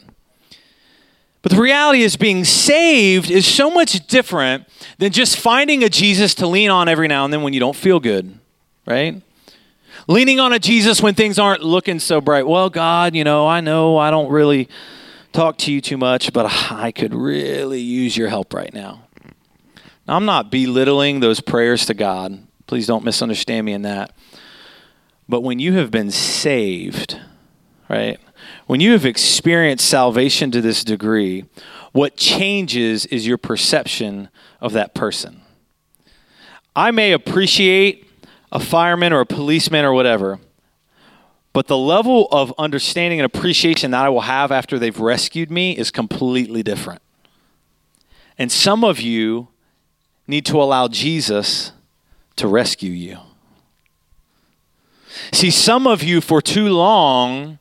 but 1.41 1.53
the 1.53 1.61
reality 1.61 2.01
is, 2.01 2.17
being 2.17 2.43
saved 2.43 3.31
is 3.31 3.45
so 3.45 3.69
much 3.69 4.05
different 4.07 4.67
than 4.97 5.11
just 5.11 5.37
finding 5.37 5.83
a 5.83 5.89
Jesus 5.89 6.35
to 6.35 6.47
lean 6.47 6.69
on 6.69 6.89
every 6.89 7.07
now 7.07 7.23
and 7.23 7.33
then 7.33 7.43
when 7.43 7.53
you 7.53 7.59
don't 7.59 7.75
feel 7.75 7.99
good, 7.99 8.37
right? 8.85 9.21
Leaning 10.07 10.39
on 10.39 10.51
a 10.51 10.59
Jesus 10.59 11.01
when 11.01 11.13
things 11.13 11.39
aren't 11.39 11.63
looking 11.63 11.99
so 11.99 12.19
bright. 12.19 12.45
Well, 12.45 12.69
God, 12.69 13.15
you 13.15 13.23
know, 13.23 13.47
I 13.47 13.61
know 13.61 13.97
I 13.97 14.11
don't 14.11 14.29
really 14.29 14.67
talk 15.31 15.57
to 15.59 15.71
you 15.71 15.79
too 15.79 15.97
much, 15.97 16.33
but 16.33 16.45
I 16.71 16.91
could 16.91 17.13
really 17.13 17.79
use 17.79 18.17
your 18.17 18.27
help 18.27 18.53
right 18.53 18.73
now. 18.73 19.03
now 20.07 20.17
I'm 20.17 20.25
not 20.25 20.51
belittling 20.51 21.21
those 21.21 21.39
prayers 21.39 21.85
to 21.85 21.93
God. 21.93 22.45
Please 22.67 22.85
don't 22.85 23.05
misunderstand 23.05 23.65
me 23.65 23.73
in 23.73 23.83
that. 23.83 24.13
But 25.29 25.41
when 25.41 25.59
you 25.59 25.73
have 25.73 25.91
been 25.91 26.11
saved, 26.11 27.19
right? 27.87 28.19
When 28.69 28.81
you 28.81 28.91
have 28.91 29.03
experienced 29.03 29.89
salvation 29.89 30.51
to 30.51 30.61
this 30.61 30.83
degree, 30.83 31.45
what 31.91 32.15
changes 32.15 33.07
is 33.07 33.25
your 33.25 33.39
perception 33.39 34.29
of 34.61 34.73
that 34.73 34.93
person. 34.93 35.41
I 36.75 36.91
may 36.91 37.13
appreciate 37.13 38.05
a 38.51 38.59
fireman 38.59 39.11
or 39.11 39.21
a 39.21 39.25
policeman 39.25 39.85
or 39.85 39.93
whatever, 39.93 40.37
but 41.51 41.65
the 41.65 41.79
level 41.79 42.27
of 42.31 42.53
understanding 42.59 43.19
and 43.19 43.25
appreciation 43.25 43.89
that 43.89 44.05
I 44.05 44.09
will 44.09 44.21
have 44.21 44.51
after 44.51 44.77
they've 44.77 44.99
rescued 44.99 45.49
me 45.49 45.75
is 45.75 45.89
completely 45.89 46.61
different. 46.61 47.01
And 48.37 48.51
some 48.51 48.83
of 48.83 49.01
you 49.01 49.47
need 50.27 50.45
to 50.45 50.61
allow 50.61 50.87
Jesus 50.87 51.71
to 52.35 52.47
rescue 52.47 52.91
you. 52.91 53.17
See, 55.33 55.49
some 55.49 55.87
of 55.87 56.03
you 56.03 56.21
for 56.21 56.39
too 56.39 56.69
long 56.69 57.57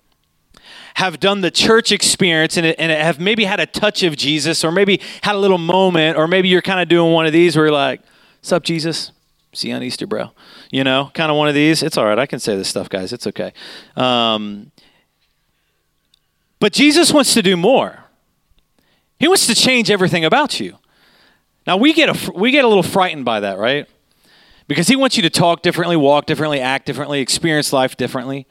have 0.99 1.21
done 1.21 1.43
the 1.43 1.51
church 1.51 1.93
experience 1.93 2.57
and, 2.57 2.67
and 2.67 2.91
have 2.91 3.21
maybe 3.21 3.45
had 3.45 3.61
a 3.61 3.67
touch 3.67 4.03
of 4.03 4.17
Jesus 4.17 4.65
or 4.65 4.73
maybe 4.73 5.01
had 5.23 5.37
a 5.37 5.39
little 5.39 5.57
moment 5.57 6.19
or 6.19 6.27
maybe 6.27 6.49
you're 6.49 6.61
kind 6.61 6.81
of 6.81 6.89
doing 6.89 7.13
one 7.13 7.25
of 7.25 7.33
these 7.33 7.55
where 7.55 7.67
you're 7.67 7.73
like, 7.73 8.01
Sup, 8.43 8.65
Jesus? 8.65 9.13
See 9.53 9.69
you 9.69 9.77
on 9.77 9.83
Easter, 9.85 10.09
bro. 10.09 10.33
You 10.73 10.83
know, 10.83 11.13
kind 11.15 11.31
of 11.31 11.37
one 11.37 11.47
of 11.47 11.55
these. 11.55 11.85
It's 11.85 11.97
all 11.97 12.05
right. 12.05 12.19
I 12.19 12.27
can 12.27 12.41
say 12.41 12.57
this 12.57 12.69
stuff, 12.69 12.89
guys. 12.89 13.13
It's 13.13 13.29
okay. 13.29 13.53
Um, 13.95 14.73
but 16.59 16.73
Jesus 16.73 17.13
wants 17.13 17.33
to 17.35 17.43
do 17.43 17.57
more. 17.57 18.01
He 19.21 19.29
wants 19.29 19.47
to 19.47 19.55
change 19.55 19.93
everything 19.93 20.25
about 20.25 20.59
you. 20.59 20.79
Now 21.65 21.77
we 21.77 21.93
get 21.93 22.09
a 22.09 22.33
we 22.33 22.51
get 22.51 22.65
a 22.65 22.69
little 22.69 22.83
frightened 22.83 23.25
by 23.25 23.39
that, 23.39 23.57
right? 23.59 23.87
Because 24.67 24.89
he 24.89 24.97
wants 24.97 25.17
you 25.17 25.23
to 25.23 25.31
talk 25.31 25.63
differently, 25.63 25.97
walk 25.97 26.27
differently, 26.27 26.59
act 26.59 26.87
differently, 26.87 27.21
experience 27.21 27.73
life 27.73 27.97
differently. 27.97 28.49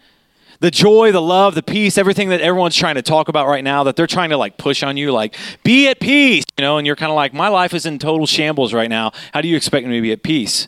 The 0.59 0.71
joy, 0.71 1.11
the 1.11 1.21
love, 1.21 1.53
the 1.53 1.61
peace, 1.61 1.97
everything 1.97 2.29
that 2.29 2.41
everyone's 2.41 2.75
trying 2.75 2.95
to 2.95 3.03
talk 3.03 3.29
about 3.29 3.47
right 3.47 3.63
now 3.63 3.83
that 3.83 3.95
they're 3.95 4.07
trying 4.07 4.31
to 4.31 4.37
like 4.37 4.57
push 4.57 4.81
on 4.81 4.97
you, 4.97 5.11
like, 5.11 5.35
be 5.63 5.87
at 5.87 5.99
peace, 5.99 6.43
you 6.57 6.63
know, 6.63 6.77
and 6.77 6.87
you're 6.87 6.95
kind 6.95 7.11
of 7.11 7.15
like, 7.15 7.33
my 7.33 7.47
life 7.47 7.73
is 7.73 7.85
in 7.85 7.99
total 7.99 8.25
shambles 8.25 8.73
right 8.73 8.89
now. 8.89 9.11
How 9.33 9.41
do 9.41 9.47
you 9.47 9.55
expect 9.55 9.85
me 9.85 9.95
to 9.95 10.01
be 10.01 10.11
at 10.11 10.23
peace? 10.23 10.67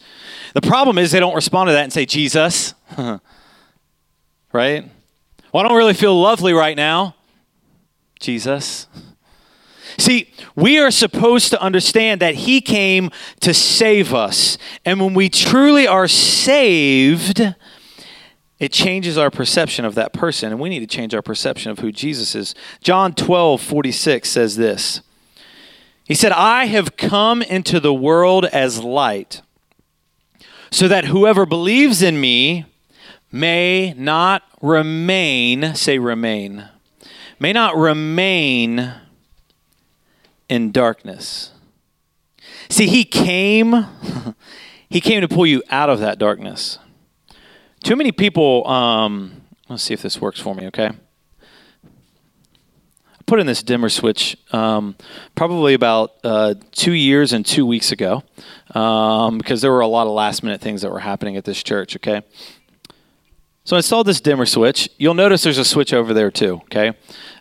The 0.53 0.62
problem 0.62 0.98
is 0.98 1.12
they 1.12 1.19
don't 1.19 1.36
respond 1.36 1.69
to 1.69 1.72
that 1.74 1.84
and 1.84 1.93
say, 1.93 2.05
Jesus, 2.05 2.75
right? 2.98 3.19
Well, 5.51 5.65
I 5.65 5.67
don't 5.67 5.77
really 5.77 5.96
feel 5.96 6.19
lovely 6.19 6.53
right 6.53 6.77
now. 6.77 7.15
Jesus. 8.19 8.88
See, 9.98 10.31
we 10.55 10.77
are 10.79 10.91
supposed 10.91 11.50
to 11.50 11.62
understand 11.62 12.22
that 12.22 12.36
He 12.36 12.62
came 12.62 13.10
to 13.41 13.53
save 13.53 14.13
us. 14.13 14.58
And 14.86 15.00
when 15.01 15.13
we 15.13 15.29
truly 15.29 15.88
are 15.88 16.08
saved, 16.08 17.55
it 18.59 18.73
changes 18.73 19.17
our 19.17 19.31
perception 19.31 19.85
of 19.85 19.95
that 19.95 20.11
person. 20.11 20.51
And 20.51 20.59
we 20.59 20.69
need 20.69 20.81
to 20.81 20.87
change 20.87 21.15
our 21.15 21.21
perception 21.21 21.71
of 21.71 21.79
who 21.79 21.91
Jesus 21.91 22.35
is. 22.35 22.53
John 22.81 23.13
12, 23.13 23.61
46 23.61 24.29
says 24.29 24.57
this 24.57 25.01
He 26.05 26.13
said, 26.13 26.31
I 26.33 26.65
have 26.65 26.97
come 26.97 27.41
into 27.41 27.79
the 27.79 27.93
world 27.93 28.45
as 28.45 28.83
light, 28.83 29.41
so 30.71 30.87
that 30.87 31.05
whoever 31.05 31.45
believes 31.45 32.01
in 32.01 32.19
me 32.19 32.65
may 33.31 33.93
not 33.93 34.43
remain, 34.61 35.73
say 35.75 35.97
remain, 35.97 36.67
may 37.39 37.53
not 37.53 37.77
remain 37.77 38.93
in 40.49 40.71
darkness. 40.71 41.51
See, 42.69 42.87
he 42.87 43.05
came, 43.05 43.85
he 44.89 44.99
came 44.99 45.21
to 45.21 45.27
pull 45.27 45.45
you 45.45 45.63
out 45.69 45.89
of 45.89 45.99
that 45.99 46.19
darkness. 46.19 46.77
Too 47.83 47.95
many 47.95 48.12
people, 48.12 48.67
um, 48.67 49.41
let's 49.69 49.83
see 49.83 49.93
if 49.93 50.01
this 50.01 50.19
works 50.19 50.39
for 50.39 50.53
me, 50.53 50.67
okay? 50.67 50.91
I 53.07 53.24
put 53.25 53.39
in 53.39 53.48
this 53.48 53.63
dimmer 53.63 53.89
switch 53.89 54.38
um, 54.51 54.95
probably 55.36 55.74
about 55.74 56.15
uh, 56.24 56.55
two 56.71 56.91
years 56.91 57.31
and 57.31 57.45
two 57.45 57.65
weeks 57.65 57.91
ago 57.91 58.24
um, 58.75 59.38
because 59.38 59.62
there 59.62 59.71
were 59.71 59.79
a 59.79 59.88
lot 59.88 60.07
of 60.07 60.13
last 60.13 60.43
minute 60.43 60.62
things 60.62 60.81
that 60.81 60.91
were 60.91 61.00
happening 61.00 61.38
at 61.38 61.45
this 61.45 61.63
church, 61.63 61.95
okay? 61.95 62.21
So 63.63 63.75
I 63.75 63.79
installed 63.79 64.07
this 64.07 64.19
dimmer 64.19 64.45
switch. 64.45 64.89
You'll 64.98 65.13
notice 65.13 65.43
there's 65.43 65.57
a 65.57 65.65
switch 65.65 65.93
over 65.93 66.13
there 66.13 66.31
too, 66.31 66.55
okay? 66.65 66.93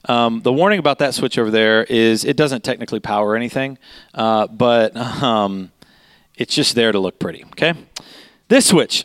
Um, 0.05 0.43
the 0.43 0.53
warning 0.53 0.79
about 0.79 0.99
that 0.99 1.15
switch 1.15 1.39
over 1.39 1.51
there 1.51 1.85
is 1.85 2.25
it 2.25 2.37
doesn't 2.37 2.63
technically 2.63 3.01
power 3.01 3.35
anything, 3.35 3.79
uh, 4.15 4.47
but 4.47 4.97
um, 5.23 5.73
it's 6.37 6.55
just 6.55 6.75
there 6.75 6.93
to 6.93 6.99
look 6.99 7.19
pretty, 7.19 7.45
okay? 7.45 7.75
This 8.49 8.67
switch, 8.67 9.05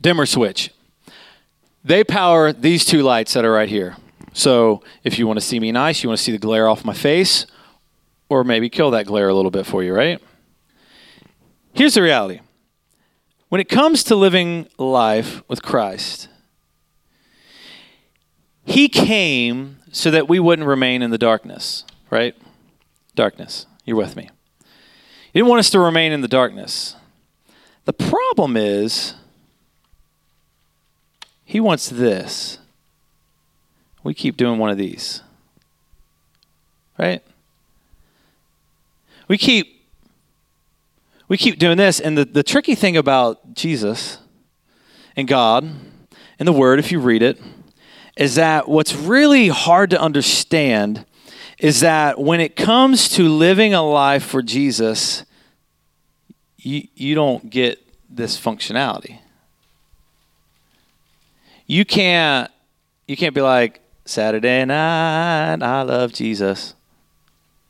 dimmer 0.00 0.26
switch, 0.26 0.70
they 1.84 2.04
power 2.04 2.52
these 2.52 2.84
two 2.84 3.02
lights 3.02 3.34
that 3.34 3.44
are 3.44 3.52
right 3.52 3.68
here. 3.68 3.96
So 4.32 4.82
if 5.02 5.18
you 5.18 5.26
want 5.26 5.38
to 5.38 5.44
see 5.44 5.58
me 5.58 5.72
nice, 5.72 6.02
you 6.02 6.08
want 6.08 6.18
to 6.18 6.22
see 6.22 6.32
the 6.32 6.38
glare 6.38 6.68
off 6.68 6.84
my 6.84 6.94
face, 6.94 7.46
or 8.28 8.44
maybe 8.44 8.68
kill 8.68 8.92
that 8.92 9.06
glare 9.06 9.28
a 9.28 9.34
little 9.34 9.50
bit 9.50 9.66
for 9.66 9.82
you, 9.82 9.92
right? 9.92 10.20
Here's 11.72 11.94
the 11.94 12.02
reality 12.02 12.40
when 13.48 13.60
it 13.60 13.68
comes 13.68 14.04
to 14.04 14.14
living 14.14 14.68
life 14.78 15.42
with 15.48 15.62
Christ, 15.62 16.28
He 18.64 18.88
came 18.88 19.78
so 19.90 20.10
that 20.12 20.28
we 20.28 20.38
wouldn't 20.38 20.68
remain 20.68 21.02
in 21.02 21.10
the 21.10 21.18
darkness, 21.18 21.84
right? 22.10 22.36
Darkness. 23.16 23.66
You're 23.84 23.96
with 23.96 24.14
me. 24.14 24.30
He 25.32 25.40
didn't 25.40 25.48
want 25.48 25.58
us 25.60 25.70
to 25.70 25.80
remain 25.80 26.12
in 26.12 26.20
the 26.20 26.28
darkness. 26.28 26.94
The 27.86 27.92
problem 27.92 28.56
is, 28.56 29.14
He 31.50 31.58
wants 31.58 31.88
this. 31.88 32.58
We 34.04 34.14
keep 34.14 34.36
doing 34.36 34.60
one 34.60 34.70
of 34.70 34.78
these, 34.78 35.20
right? 36.96 37.24
We 39.26 39.36
keep 39.36 39.84
we 41.26 41.36
keep 41.36 41.58
doing 41.58 41.76
this. 41.76 41.98
And 41.98 42.16
the, 42.16 42.24
the 42.24 42.44
tricky 42.44 42.76
thing 42.76 42.96
about 42.96 43.54
Jesus 43.54 44.18
and 45.16 45.26
God 45.26 45.68
and 46.38 46.46
the 46.46 46.52
Word, 46.52 46.78
if 46.78 46.92
you 46.92 47.00
read 47.00 47.20
it, 47.20 47.40
is 48.16 48.36
that 48.36 48.68
what's 48.68 48.94
really 48.94 49.48
hard 49.48 49.90
to 49.90 50.00
understand 50.00 51.04
is 51.58 51.80
that 51.80 52.20
when 52.20 52.38
it 52.38 52.54
comes 52.54 53.08
to 53.08 53.28
living 53.28 53.74
a 53.74 53.82
life 53.82 54.22
for 54.22 54.40
Jesus, 54.40 55.24
you, 56.58 56.86
you 56.94 57.16
don't 57.16 57.50
get 57.50 57.84
this 58.08 58.38
functionality. 58.38 59.19
You 61.70 61.84
can't 61.84 62.50
you 63.06 63.16
can't 63.16 63.32
be 63.32 63.42
like 63.42 63.80
Saturday 64.04 64.64
night, 64.64 65.62
I 65.62 65.82
love 65.82 66.12
Jesus. 66.12 66.74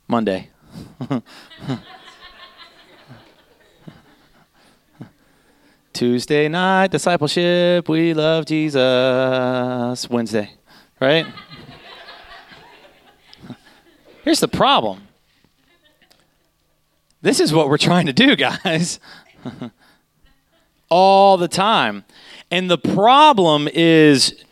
Monday. 0.07 0.49
Tuesday 5.93 6.47
night 6.47 6.87
discipleship, 6.89 7.87
we 7.87 8.15
love 8.15 8.45
Jesus. 8.45 10.09
Wednesday, 10.09 10.49
right? 10.99 11.27
Here's 14.23 14.39
the 14.39 14.47
problem. 14.47 15.09
This 17.21 17.39
is 17.39 17.53
what 17.53 17.69
we're 17.69 17.77
trying 17.77 18.07
to 18.07 18.13
do, 18.13 18.35
guys. 18.63 18.99
All 20.89 21.37
the 21.37 21.47
time. 21.47 22.03
And 22.51 22.69
the 22.69 22.77
problem 22.77 23.69
is 23.73 24.43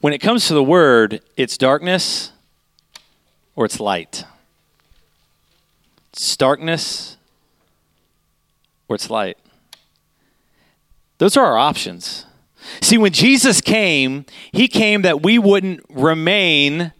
when 0.00 0.12
it 0.12 0.18
comes 0.18 0.46
to 0.46 0.54
the 0.54 0.62
word, 0.62 1.20
it's 1.36 1.58
darkness 1.58 2.30
or 3.56 3.64
it's 3.64 3.80
light. 3.80 4.24
It's 6.12 6.36
darkness 6.36 7.16
or 8.86 8.94
it's 8.94 9.10
light. 9.10 9.36
Those 11.18 11.36
are 11.36 11.44
our 11.44 11.58
options. 11.58 12.24
See, 12.80 12.96
when 12.96 13.12
Jesus 13.12 13.60
came, 13.60 14.24
he 14.52 14.68
came 14.68 15.02
that 15.02 15.22
we 15.22 15.38
wouldn't 15.38 15.84
remain 15.88 16.92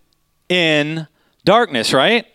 in 0.49 1.07
darkness, 1.45 1.93
right? 1.93 2.27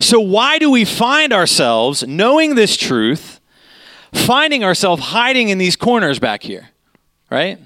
So, 0.00 0.20
why 0.20 0.58
do 0.58 0.70
we 0.70 0.84
find 0.84 1.32
ourselves, 1.32 2.06
knowing 2.06 2.54
this 2.54 2.76
truth, 2.76 3.40
finding 4.12 4.64
ourselves 4.64 5.02
hiding 5.02 5.50
in 5.50 5.58
these 5.58 5.76
corners 5.76 6.18
back 6.18 6.42
here, 6.42 6.70
right? 7.30 7.58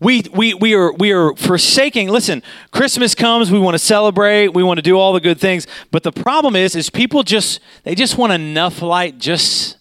We, 0.00 0.22
we, 0.32 0.54
we, 0.54 0.74
are, 0.74 0.92
we 0.92 1.12
are 1.12 1.34
forsaking 1.34 2.08
listen 2.08 2.42
christmas 2.70 3.14
comes 3.14 3.50
we 3.50 3.58
want 3.58 3.74
to 3.74 3.78
celebrate 3.78 4.48
we 4.48 4.62
want 4.62 4.78
to 4.78 4.82
do 4.82 4.96
all 4.96 5.12
the 5.12 5.20
good 5.20 5.40
things 5.40 5.66
but 5.90 6.02
the 6.02 6.12
problem 6.12 6.54
is 6.54 6.76
is 6.76 6.90
people 6.90 7.22
just 7.22 7.60
they 7.82 7.94
just 7.94 8.16
want 8.16 8.32
enough 8.32 8.82
light 8.82 9.18
just 9.18 9.76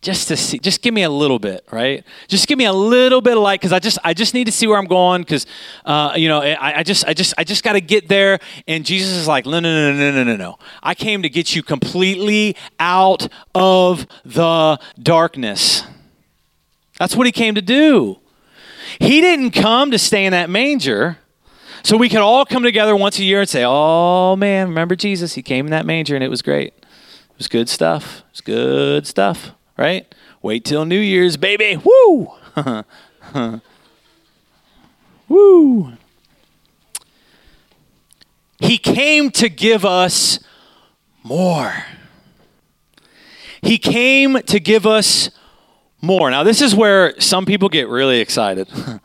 just 0.00 0.28
to 0.28 0.36
see 0.36 0.58
just 0.58 0.82
give 0.82 0.94
me 0.94 1.02
a 1.02 1.10
little 1.10 1.38
bit 1.38 1.66
right? 1.72 2.04
Just 2.28 2.46
give 2.46 2.58
me 2.58 2.66
a 2.66 2.72
little 2.72 3.20
bit 3.20 3.36
of 3.36 3.42
light 3.42 3.60
because 3.60 3.72
i 3.72 3.78
just 3.78 3.98
i 4.04 4.14
just 4.14 4.34
need 4.34 4.44
to 4.44 4.52
see 4.52 4.66
where 4.66 4.78
i'm 4.78 4.86
going 4.86 5.22
because 5.22 5.46
uh, 5.84 6.12
you 6.14 6.28
know 6.28 6.40
I, 6.40 6.78
I, 6.78 6.82
just 6.82 7.06
i 7.06 7.14
just 7.14 7.34
i 7.38 7.44
just 7.44 7.64
got 7.64 7.72
to 7.72 7.80
get 7.80 8.08
there 8.08 8.38
and 8.68 8.84
jesus 8.84 9.12
is 9.12 9.26
like 9.26 9.46
no 9.46 9.60
no 9.60 9.92
no 9.92 9.92
no 9.92 10.12
no 10.12 10.24
no 10.24 10.36
no. 10.36 10.58
I 10.82 10.94
came 10.94 11.22
to 11.22 11.28
get 11.28 11.56
you 11.56 11.62
completely 11.62 12.56
out 12.78 13.28
of 13.54 14.06
the 14.24 14.78
darkness 15.02 15.84
that's 17.04 17.16
what 17.16 17.26
he 17.26 17.32
came 17.32 17.54
to 17.54 17.62
do 17.62 18.18
he 18.98 19.20
didn't 19.20 19.50
come 19.50 19.90
to 19.90 19.98
stay 19.98 20.24
in 20.24 20.32
that 20.32 20.48
manger 20.48 21.18
so 21.82 21.96
we 21.96 22.08
could 22.08 22.20
all 22.20 22.46
come 22.46 22.62
together 22.62 22.96
once 22.96 23.18
a 23.18 23.24
year 23.24 23.40
and 23.40 23.48
say 23.48 23.64
oh 23.66 24.34
man 24.36 24.68
remember 24.68 24.96
jesus 24.96 25.34
he 25.34 25.42
came 25.42 25.66
in 25.66 25.70
that 25.70 25.86
manger 25.86 26.14
and 26.14 26.24
it 26.24 26.28
was 26.28 26.42
great 26.42 26.68
it 26.68 27.38
was 27.38 27.48
good 27.48 27.68
stuff 27.68 28.18
it 28.18 28.32
was 28.32 28.40
good 28.40 29.06
stuff 29.06 29.52
right? 29.76 30.12
Wait 30.42 30.64
till 30.64 30.84
New 30.84 31.00
Year's, 31.00 31.36
baby. 31.36 31.80
Woo! 31.82 32.32
Woo! 35.28 35.92
He 38.58 38.78
came 38.78 39.30
to 39.32 39.48
give 39.48 39.84
us 39.84 40.38
more. 41.22 41.84
He 43.62 43.78
came 43.78 44.40
to 44.42 44.60
give 44.60 44.86
us 44.86 45.30
more. 46.04 46.30
Now, 46.30 46.42
this 46.42 46.60
is 46.60 46.74
where 46.74 47.18
some 47.20 47.46
people 47.46 47.68
get 47.68 47.88
really 47.88 48.20
excited. 48.20 48.68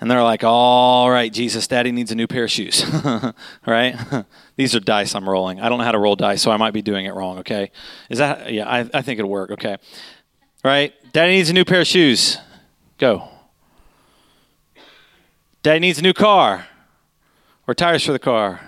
and 0.00 0.10
they're 0.10 0.22
like, 0.22 0.44
all 0.44 1.10
right, 1.10 1.32
Jesus, 1.32 1.66
daddy 1.66 1.92
needs 1.92 2.12
a 2.12 2.14
new 2.14 2.26
pair 2.26 2.44
of 2.44 2.50
shoes. 2.50 2.84
right? 3.66 3.96
These 4.56 4.74
are 4.74 4.80
dice 4.80 5.14
I'm 5.14 5.28
rolling. 5.28 5.60
I 5.60 5.68
don't 5.68 5.78
know 5.78 5.84
how 5.84 5.92
to 5.92 5.98
roll 5.98 6.16
dice, 6.16 6.42
so 6.42 6.50
I 6.50 6.56
might 6.56 6.72
be 6.72 6.82
doing 6.82 7.06
it 7.06 7.14
wrong, 7.14 7.38
okay? 7.38 7.70
Is 8.10 8.18
that, 8.18 8.52
yeah, 8.52 8.68
I, 8.68 8.80
I 8.92 9.02
think 9.02 9.18
it'll 9.18 9.30
work, 9.30 9.50
okay. 9.52 9.76
Right? 10.62 10.92
Daddy 11.12 11.36
needs 11.36 11.50
a 11.50 11.52
new 11.52 11.64
pair 11.64 11.80
of 11.80 11.86
shoes. 11.86 12.38
Go. 12.98 13.28
Daddy 15.62 15.80
needs 15.80 15.98
a 15.98 16.02
new 16.02 16.12
car, 16.12 16.66
or 17.66 17.74
tires 17.74 18.04
for 18.04 18.12
the 18.12 18.18
car, 18.18 18.60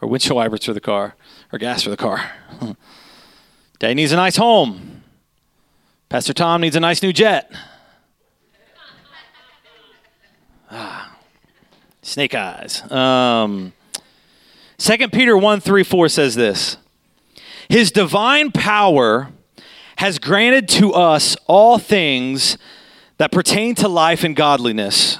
or 0.00 0.08
windshield 0.08 0.36
wipers 0.36 0.64
for 0.64 0.74
the 0.74 0.80
car, 0.80 1.16
or 1.52 1.58
gas 1.58 1.82
for 1.82 1.90
the 1.90 1.96
car. 1.96 2.30
Daddy 3.78 3.94
needs 3.94 4.12
a 4.12 4.16
nice 4.16 4.36
home. 4.36 4.95
Pastor 6.08 6.32
Tom 6.32 6.60
needs 6.60 6.76
a 6.76 6.80
nice 6.80 7.02
new 7.02 7.12
jet. 7.12 7.50
Ah, 10.70 11.16
snake 12.02 12.34
eyes. 12.34 12.88
Um, 12.92 13.72
2 14.78 15.08
Peter 15.08 15.36
1 15.36 15.60
3 15.60 15.82
4 15.82 16.08
says 16.08 16.34
this 16.36 16.76
His 17.68 17.90
divine 17.90 18.52
power 18.52 19.32
has 19.96 20.20
granted 20.20 20.68
to 20.68 20.92
us 20.92 21.36
all 21.46 21.78
things 21.78 22.56
that 23.18 23.32
pertain 23.32 23.74
to 23.76 23.88
life 23.88 24.22
and 24.22 24.36
godliness 24.36 25.18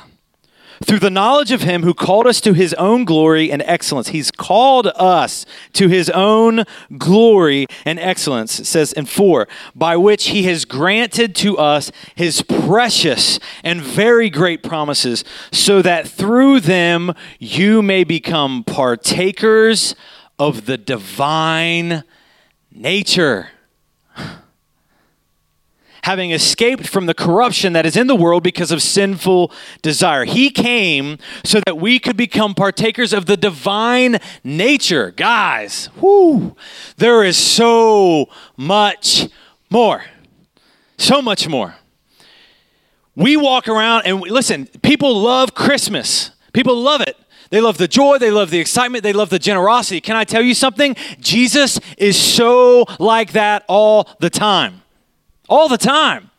through 0.85 0.99
the 0.99 1.11
knowledge 1.11 1.52
of 1.52 1.62
him 1.62 1.83
who 1.83 1.95
called 1.95 2.26
us 2.26 2.40
to 2.42 2.52
his 2.52 2.75
own 2.75 3.04
glory 3.04 3.50
and 3.50 3.62
excellence. 3.62 4.09
He's 4.09 4.30
called 4.30 4.88
us 4.88 5.47
to 5.75 5.88
his 5.88 6.11
own 6.11 6.64
glory 6.97 7.66
and 7.85 7.99
excellence, 7.99 8.61
it 8.61 8.66
says 8.66 8.92
in 8.92 9.06
4, 9.06 9.49
by 9.75 9.97
which 9.97 10.28
he 10.28 10.45
has 10.45 10.64
granted 10.64 11.35
to 11.37 11.59
us 11.59 11.90
his 12.14 12.42
precious 12.42 13.38
and 13.62 13.80
very 13.80 14.30
great 14.30 14.62
promises, 14.62 15.25
so 15.52 15.83
that 15.83 16.09
through 16.09 16.61
them 16.61 17.12
you 17.38 17.83
may 17.83 18.04
become 18.04 18.64
partakers 18.64 19.95
of 20.38 20.66
the 20.66 20.76
divine 20.76 22.04
nature 22.71 23.50
having 26.06 26.30
escaped 26.30 26.86
from 26.86 27.06
the 27.06 27.14
corruption 27.14 27.72
that 27.72 27.84
is 27.84 27.96
in 27.96 28.06
the 28.06 28.14
world 28.14 28.40
because 28.40 28.70
of 28.70 28.80
sinful 28.80 29.50
desire. 29.82 30.25
He 30.25 30.50
came 30.50 31.18
so 31.42 31.60
that 31.66 31.78
we 31.78 31.98
could 31.98 32.16
become 32.16 32.54
partakers 32.54 33.12
of 33.12 33.26
the 33.26 33.36
divine 33.36 34.18
nature. 34.44 35.10
Guys, 35.10 35.88
whoo, 36.00 36.54
there 36.96 37.25
is 37.25 37.36
so 37.36 38.28
much 38.56 39.26
more. 39.68 40.04
So 40.96 41.20
much 41.20 41.48
more. 41.48 41.75
We 43.16 43.36
walk 43.36 43.66
around 43.66 44.02
and 44.06 44.20
we, 44.20 44.30
listen, 44.30 44.66
people 44.82 45.20
love 45.20 45.56
Christmas. 45.56 46.30
People 46.52 46.80
love 46.80 47.00
it. 47.00 47.16
They 47.50 47.60
love 47.60 47.78
the 47.78 47.88
joy, 47.88 48.18
they 48.18 48.30
love 48.30 48.50
the 48.50 48.60
excitement, 48.60 49.02
they 49.02 49.12
love 49.12 49.30
the 49.30 49.38
generosity. 49.40 50.00
Can 50.00 50.14
I 50.14 50.22
tell 50.22 50.42
you 50.42 50.54
something? 50.54 50.94
Jesus 51.18 51.80
is 51.98 52.16
so 52.16 52.84
like 53.00 53.32
that 53.32 53.64
all 53.66 54.08
the 54.20 54.30
time 54.30 54.82
all 55.49 55.69
the 55.69 55.79
time. 55.79 56.31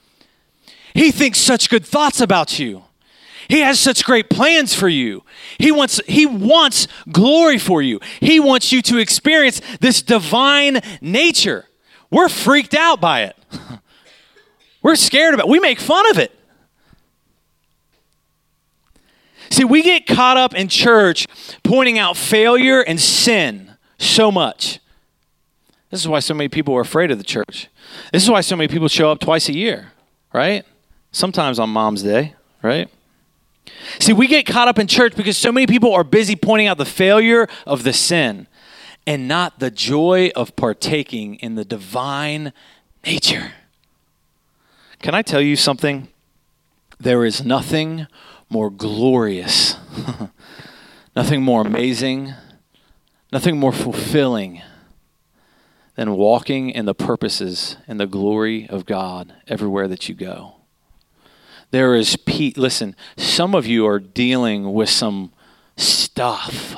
He 0.94 1.12
thinks 1.12 1.40
such 1.40 1.70
good 1.70 1.86
thoughts 1.86 2.22
about 2.22 2.60
you. 2.60 2.84
He 3.50 3.60
has 3.60 3.80
such 3.80 4.04
great 4.04 4.30
plans 4.30 4.74
for 4.74 4.90
you. 4.90 5.24
He 5.58 5.72
wants 5.72 6.02
he 6.08 6.26
wants 6.26 6.88
glory 7.12 7.58
for 7.58 7.82
you. 7.82 8.00
He 8.20 8.40
wants 8.40 8.72
you 8.72 8.82
to 8.84 8.98
experience 8.98 9.62
this 9.80 10.02
divine 10.02 10.82
nature. 11.02 11.66
We're 12.10 12.30
freaked 12.30 12.74
out 12.74 13.00
by 13.00 13.24
it. 13.24 13.38
We're 14.82 14.96
scared 14.96 15.34
about 15.34 15.48
it. 15.48 15.52
We 15.52 15.60
make 15.60 15.80
fun 15.80 16.10
of 16.10 16.18
it. 16.18 16.32
See, 19.50 19.64
we 19.64 19.82
get 19.82 20.06
caught 20.06 20.38
up 20.38 20.54
in 20.54 20.68
church 20.68 21.26
pointing 21.64 21.98
out 21.98 22.18
failure 22.18 22.82
and 22.82 23.00
sin 23.00 23.76
so 23.98 24.32
much. 24.32 24.80
This 25.90 26.02
is 26.02 26.08
why 26.08 26.20
so 26.20 26.34
many 26.34 26.50
people 26.50 26.76
are 26.76 26.82
afraid 26.82 27.12
of 27.12 27.18
the 27.18 27.24
church. 27.24 27.70
This 28.12 28.24
is 28.24 28.30
why 28.30 28.42
so 28.42 28.56
many 28.56 28.68
people 28.68 28.88
show 28.88 29.12
up 29.12 29.20
twice 29.20 29.50
a 29.50 29.54
year, 29.54 29.92
right? 30.34 30.66
Sometimes 31.12 31.60
on 31.60 31.70
Mom's 31.70 32.04
Day, 32.04 32.36
right? 32.62 32.90
See, 34.00 34.14
we 34.14 34.28
get 34.28 34.46
caught 34.46 34.68
up 34.68 34.80
in 34.80 34.88
church 34.88 35.16
because 35.16 35.38
so 35.38 35.52
many 35.52 35.68
people 35.68 35.94
are 35.94 36.04
busy 36.04 36.36
pointing 36.36 36.68
out 36.68 36.78
the 36.78 36.86
failure 36.86 37.48
of 37.66 37.84
the 37.84 37.94
sin 37.94 38.48
and 39.06 39.28
not 39.28 39.60
the 39.60 39.72
joy 39.72 40.32
of 40.36 40.56
partaking 40.56 41.36
in 41.36 41.56
the 41.56 41.66
divine 41.66 42.54
nature. 43.06 43.54
Can 45.00 45.16
I 45.16 45.22
tell 45.22 45.42
you 45.42 45.56
something? 45.56 46.10
There 47.00 47.24
is 47.24 47.44
nothing 47.44 48.08
more 48.50 48.70
glorious, 48.70 49.76
nothing 51.16 51.42
more 51.42 51.62
amazing, 51.62 52.34
nothing 53.32 53.60
more 53.60 53.72
fulfilling 53.72 54.62
than 55.98 56.16
walking 56.16 56.70
in 56.70 56.86
the 56.86 56.94
purposes 56.94 57.76
and 57.88 58.00
the 58.00 58.06
glory 58.06 58.70
of 58.70 58.86
God 58.86 59.34
everywhere 59.48 59.88
that 59.88 60.08
you 60.08 60.14
go. 60.14 60.54
There 61.72 61.96
is 61.96 62.16
peace. 62.16 62.56
Listen, 62.56 62.96
some 63.18 63.56
of 63.56 63.66
you 63.66 63.86
are 63.88 64.00
dealing 64.00 64.74
with 64.74 64.90
some 64.90 65.34
stuff. 65.76 66.76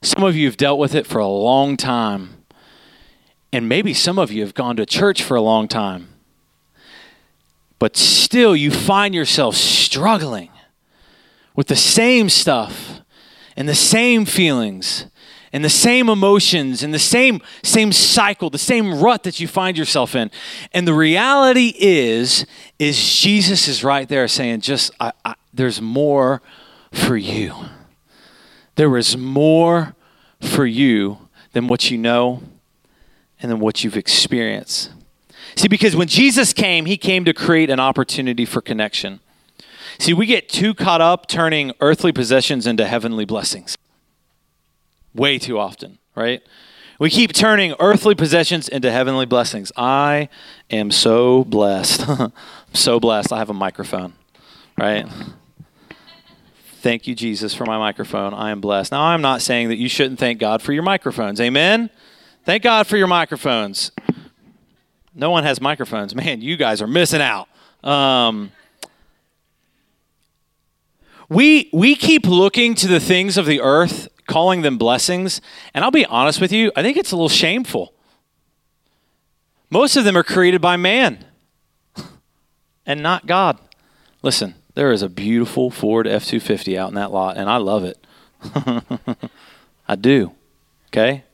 Some 0.00 0.24
of 0.24 0.34
you 0.34 0.46
have 0.46 0.56
dealt 0.56 0.78
with 0.78 0.94
it 0.94 1.06
for 1.06 1.18
a 1.18 1.28
long 1.28 1.76
time. 1.76 2.44
And 3.52 3.68
maybe 3.68 3.92
some 3.92 4.18
of 4.18 4.32
you 4.32 4.40
have 4.40 4.54
gone 4.54 4.76
to 4.76 4.86
church 4.86 5.22
for 5.22 5.36
a 5.36 5.42
long 5.42 5.68
time. 5.68 6.08
But 7.78 7.94
still, 7.94 8.56
you 8.56 8.70
find 8.70 9.14
yourself 9.14 9.54
struggling 9.54 10.50
with 11.54 11.66
the 11.66 11.76
same 11.76 12.30
stuff 12.30 13.02
and 13.54 13.68
the 13.68 13.74
same 13.74 14.24
feelings 14.24 15.06
and 15.52 15.64
the 15.64 15.70
same 15.70 16.08
emotions 16.08 16.82
and 16.82 16.92
the 16.92 16.98
same 16.98 17.40
same 17.62 17.92
cycle 17.92 18.50
the 18.50 18.58
same 18.58 19.00
rut 19.00 19.22
that 19.22 19.40
you 19.40 19.48
find 19.48 19.78
yourself 19.78 20.14
in. 20.14 20.30
And 20.72 20.86
the 20.86 20.94
reality 20.94 21.74
is 21.78 22.46
is 22.78 23.20
jesus 23.20 23.68
is 23.68 23.82
right 23.82 24.08
there 24.08 24.28
saying 24.28 24.60
just 24.60 24.92
I, 25.00 25.12
I, 25.24 25.34
there's 25.52 25.80
more 25.80 26.42
for 26.92 27.16
you. 27.16 27.54
There 28.76 28.96
is 28.96 29.16
more 29.16 29.94
for 30.40 30.66
you 30.66 31.28
than 31.52 31.66
what 31.66 31.90
you 31.90 31.98
know 31.98 32.42
and 33.40 33.50
than 33.50 33.58
what 33.58 33.82
you've 33.82 33.96
experienced. 33.96 34.90
See 35.56 35.68
because 35.68 35.96
when 35.96 36.08
jesus 36.08 36.52
came 36.52 36.86
he 36.86 36.96
came 36.96 37.24
to 37.24 37.32
create 37.32 37.70
an 37.70 37.80
opportunity 37.80 38.44
for 38.44 38.60
connection. 38.60 39.20
See 39.98 40.12
we 40.12 40.26
get 40.26 40.48
too 40.48 40.74
caught 40.74 41.00
up 41.00 41.26
turning 41.26 41.72
earthly 41.80 42.12
possessions 42.12 42.66
into 42.66 42.86
heavenly 42.86 43.24
blessings 43.24 43.76
way 45.14 45.38
too 45.38 45.58
often, 45.58 45.98
right? 46.14 46.42
We 46.98 47.10
keep 47.10 47.32
turning 47.32 47.74
earthly 47.78 48.16
possessions 48.16 48.68
into 48.68 48.90
heavenly 48.90 49.26
blessings. 49.26 49.70
I 49.76 50.28
am 50.68 50.90
so 50.90 51.44
blessed. 51.44 52.04
so 52.72 52.98
blessed. 52.98 53.32
I 53.32 53.38
have 53.38 53.50
a 53.50 53.54
microphone, 53.54 54.14
right? 54.76 55.06
Thank 56.80 57.06
you, 57.06 57.14
Jesus, 57.14 57.54
for 57.54 57.64
my 57.66 57.78
microphone. 57.78 58.34
I 58.34 58.50
am 58.50 58.60
blessed. 58.60 58.92
Now, 58.92 59.02
I'm 59.02 59.22
not 59.22 59.42
saying 59.42 59.68
that 59.68 59.78
you 59.78 59.88
shouldn't 59.88 60.18
thank 60.18 60.40
God 60.40 60.60
for 60.60 60.72
your 60.72 60.82
microphones. 60.82 61.40
Amen? 61.40 61.90
Thank 62.44 62.62
God 62.62 62.86
for 62.86 62.96
your 62.96 63.06
microphones. 63.06 63.92
No 65.14 65.30
one 65.30 65.44
has 65.44 65.60
microphones. 65.60 66.14
Man, 66.14 66.40
you 66.40 66.56
guys 66.56 66.80
are 66.80 66.86
missing 66.86 67.20
out. 67.20 67.48
Um, 67.82 68.52
we, 71.28 71.68
we 71.72 71.94
keep 71.94 72.26
looking 72.26 72.74
to 72.76 72.86
the 72.86 73.00
things 73.00 73.36
of 73.36 73.46
the 73.46 73.60
earth 73.60 74.08
calling 74.28 74.62
them 74.62 74.78
blessings. 74.78 75.40
And 75.74 75.84
I'll 75.84 75.90
be 75.90 76.06
honest 76.06 76.40
with 76.40 76.52
you, 76.52 76.70
I 76.76 76.82
think 76.82 76.96
it's 76.96 77.10
a 77.10 77.16
little 77.16 77.28
shameful. 77.28 77.92
Most 79.70 79.96
of 79.96 80.04
them 80.04 80.16
are 80.16 80.22
created 80.22 80.60
by 80.60 80.76
man 80.76 81.24
and 82.86 83.02
not 83.02 83.26
God. 83.26 83.58
Listen, 84.22 84.54
there 84.74 84.92
is 84.92 85.02
a 85.02 85.08
beautiful 85.08 85.70
Ford 85.70 86.06
F 86.06 86.24
250 86.24 86.78
out 86.78 86.88
in 86.90 86.94
that 86.94 87.10
lot, 87.10 87.36
and 87.36 87.50
I 87.50 87.56
love 87.56 87.82
it. 87.82 87.98
I 89.88 89.96
do. 89.96 90.32
Okay? 90.88 91.24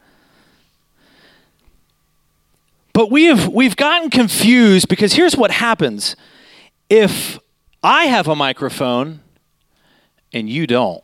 But 2.95 3.11
we 3.11 3.25
have 3.25 3.49
we've 3.49 3.77
gotten 3.77 4.09
confused 4.09 4.89
because 4.89 5.15
here's 5.15 5.37
what 5.37 5.51
happens. 5.51 6.15
If 6.89 7.39
I 7.83 8.05
have 8.05 8.29
a 8.29 8.37
microphone 8.37 9.21
and 10.33 10.49
you 10.49 10.67
don't, 10.67 11.03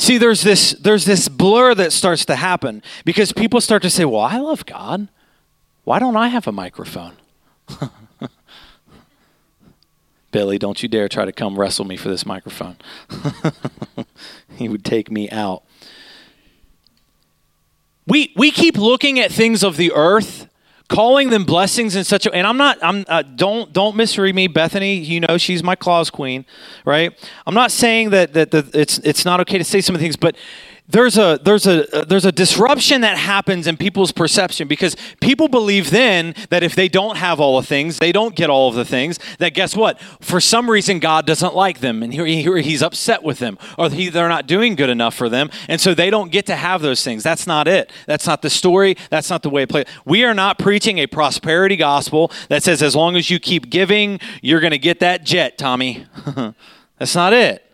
See, 0.00 0.16
there's 0.16 0.40
this 0.40 0.70
there's 0.80 1.04
this 1.04 1.28
blur 1.28 1.74
that 1.74 1.92
starts 1.92 2.24
to 2.24 2.34
happen 2.34 2.82
because 3.04 3.32
people 3.32 3.60
start 3.60 3.82
to 3.82 3.90
say, 3.90 4.06
"Well, 4.06 4.22
I 4.22 4.38
love 4.38 4.64
God. 4.64 5.08
Why 5.84 5.98
don't 5.98 6.16
I 6.16 6.28
have 6.28 6.46
a 6.46 6.52
microphone?" 6.52 7.18
Billy, 10.32 10.56
don't 10.56 10.82
you 10.82 10.88
dare 10.88 11.06
try 11.06 11.26
to 11.26 11.32
come 11.32 11.60
wrestle 11.60 11.84
me 11.84 11.98
for 11.98 12.08
this 12.08 12.24
microphone. 12.24 12.76
he 14.56 14.70
would 14.70 14.86
take 14.86 15.10
me 15.10 15.28
out. 15.28 15.64
We 18.06 18.32
we 18.36 18.50
keep 18.50 18.78
looking 18.78 19.20
at 19.20 19.30
things 19.30 19.62
of 19.62 19.76
the 19.76 19.92
earth, 19.92 20.48
calling 20.90 21.30
them 21.30 21.44
blessings 21.44 21.94
in 21.94 22.02
such 22.02 22.26
a 22.26 22.34
and 22.34 22.44
I'm 22.44 22.56
not 22.56 22.76
I'm 22.82 23.04
uh, 23.06 23.22
don't 23.22 23.72
don't 23.72 23.94
misread 23.94 24.34
me 24.34 24.48
Bethany 24.48 24.96
you 24.96 25.20
know 25.20 25.38
she's 25.38 25.62
my 25.62 25.76
claws 25.76 26.10
queen 26.10 26.44
right? 26.84 27.16
I'm 27.46 27.54
not 27.54 27.70
saying 27.70 28.10
that 28.10 28.32
that, 28.34 28.50
that 28.50 28.74
it's 28.74 28.98
it's 28.98 29.24
not 29.24 29.38
okay 29.40 29.56
to 29.56 29.64
say 29.64 29.80
some 29.80 29.94
of 29.94 30.00
the 30.00 30.04
things 30.04 30.16
but 30.16 30.36
there's 30.90 31.16
a 31.16 31.38
there's 31.42 31.66
a 31.66 32.04
there's 32.08 32.24
a 32.24 32.32
disruption 32.32 33.00
that 33.02 33.16
happens 33.16 33.66
in 33.66 33.76
people's 33.76 34.12
perception 34.12 34.68
because 34.68 34.96
people 35.20 35.48
believe 35.48 35.90
then 35.90 36.34
that 36.50 36.62
if 36.62 36.74
they 36.74 36.88
don't 36.88 37.16
have 37.16 37.40
all 37.40 37.60
the 37.60 37.66
things, 37.66 37.98
they 37.98 38.12
don't 38.12 38.34
get 38.34 38.50
all 38.50 38.68
of 38.68 38.74
the 38.74 38.84
things. 38.84 39.18
That 39.38 39.54
guess 39.54 39.76
what? 39.76 40.00
For 40.20 40.40
some 40.40 40.70
reason, 40.70 40.98
God 40.98 41.26
doesn't 41.26 41.54
like 41.54 41.80
them, 41.80 42.02
and 42.02 42.12
he, 42.12 42.42
he's 42.62 42.82
upset 42.82 43.22
with 43.22 43.38
them, 43.38 43.58
or 43.78 43.90
he, 43.90 44.08
they're 44.08 44.28
not 44.28 44.46
doing 44.46 44.74
good 44.74 44.90
enough 44.90 45.14
for 45.14 45.28
them, 45.28 45.50
and 45.68 45.80
so 45.80 45.94
they 45.94 46.10
don't 46.10 46.32
get 46.32 46.46
to 46.46 46.56
have 46.56 46.82
those 46.82 47.04
things. 47.04 47.22
That's 47.22 47.46
not 47.46 47.68
it. 47.68 47.90
That's 48.06 48.26
not 48.26 48.42
the 48.42 48.50
story. 48.50 48.96
That's 49.10 49.30
not 49.30 49.42
the 49.42 49.50
way 49.50 49.62
it 49.62 49.68
plays. 49.68 49.86
We 50.04 50.24
are 50.24 50.34
not 50.34 50.58
preaching 50.58 50.98
a 50.98 51.06
prosperity 51.06 51.76
gospel 51.76 52.32
that 52.48 52.62
says 52.62 52.82
as 52.82 52.96
long 52.96 53.16
as 53.16 53.30
you 53.30 53.38
keep 53.38 53.70
giving, 53.70 54.20
you're 54.42 54.60
going 54.60 54.72
to 54.72 54.78
get 54.78 55.00
that 55.00 55.24
jet, 55.24 55.58
Tommy. 55.58 56.06
That's 56.98 57.14
not 57.14 57.32
it 57.32 57.69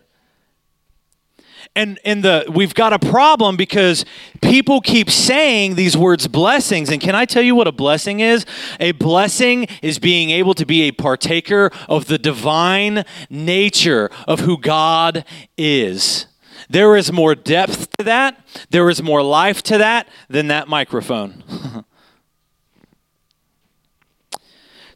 and 1.77 2.01
and 2.05 2.25
the 2.25 2.45
we've 2.53 2.75
got 2.75 2.93
a 2.93 2.99
problem 2.99 3.57
because 3.57 4.05
people 4.43 4.81
keep 4.81 5.11
saying 5.11 5.77
these 5.77 5.97
words 5.97 6.27
blessings 6.27 6.91
and 6.91 7.01
can 7.01 7.15
i 7.15 7.25
tell 7.25 7.43
you 7.43 7.55
what 7.55 7.69
a 7.69 7.73
blessing 7.73 8.21
is? 8.21 8.45
A 8.81 8.93
blessing 8.93 9.69
is 9.83 9.99
being 9.99 10.31
able 10.31 10.55
to 10.55 10.67
be 10.67 10.83
a 10.83 10.93
partaker 10.93 11.71
of 11.89 12.07
the 12.07 12.19
divine 12.19 13.05
nature 13.31 14.11
of 14.27 14.41
who 14.41 14.59
god 14.59 15.25
is. 15.57 16.27
There 16.69 16.97
is 16.97 17.13
more 17.13 17.35
depth 17.35 17.97
to 17.99 18.05
that. 18.05 18.45
There 18.71 18.91
is 18.91 19.03
more 19.03 19.23
life 19.23 19.63
to 19.65 19.79
that 19.79 20.09
than 20.29 20.49
that 20.49 20.69
microphone 20.69 21.45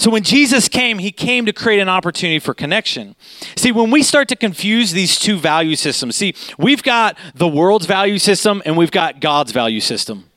So 0.01 0.11
when 0.11 0.23
Jesus 0.23 0.67
came, 0.67 0.99
he 0.99 1.13
came 1.13 1.45
to 1.45 1.53
create 1.53 1.79
an 1.79 1.91
opportunity 1.91 2.39
for 2.39 2.55
connection. 2.55 3.17
See, 3.55 3.71
when 3.71 3.91
we 3.91 4.03
start 4.03 4.29
to 4.29 4.37
confuse 4.37 4.93
these 4.93 5.19
two 5.19 5.37
value 5.37 5.77
systems, 5.77 6.17
see, 6.17 6.35
we've 6.57 6.83
got 6.83 7.19
the 7.35 7.47
world's 7.47 7.85
value 7.85 8.19
system 8.19 8.63
and 8.65 8.79
we've 8.79 8.91
got 8.91 9.21
God's 9.21 9.53
value 9.53 9.81
system. 9.81 10.31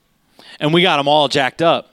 And 0.60 0.74
we 0.74 0.82
got 0.82 0.98
them 0.98 1.08
all 1.08 1.30
jacked 1.30 1.62
up. 1.62 1.93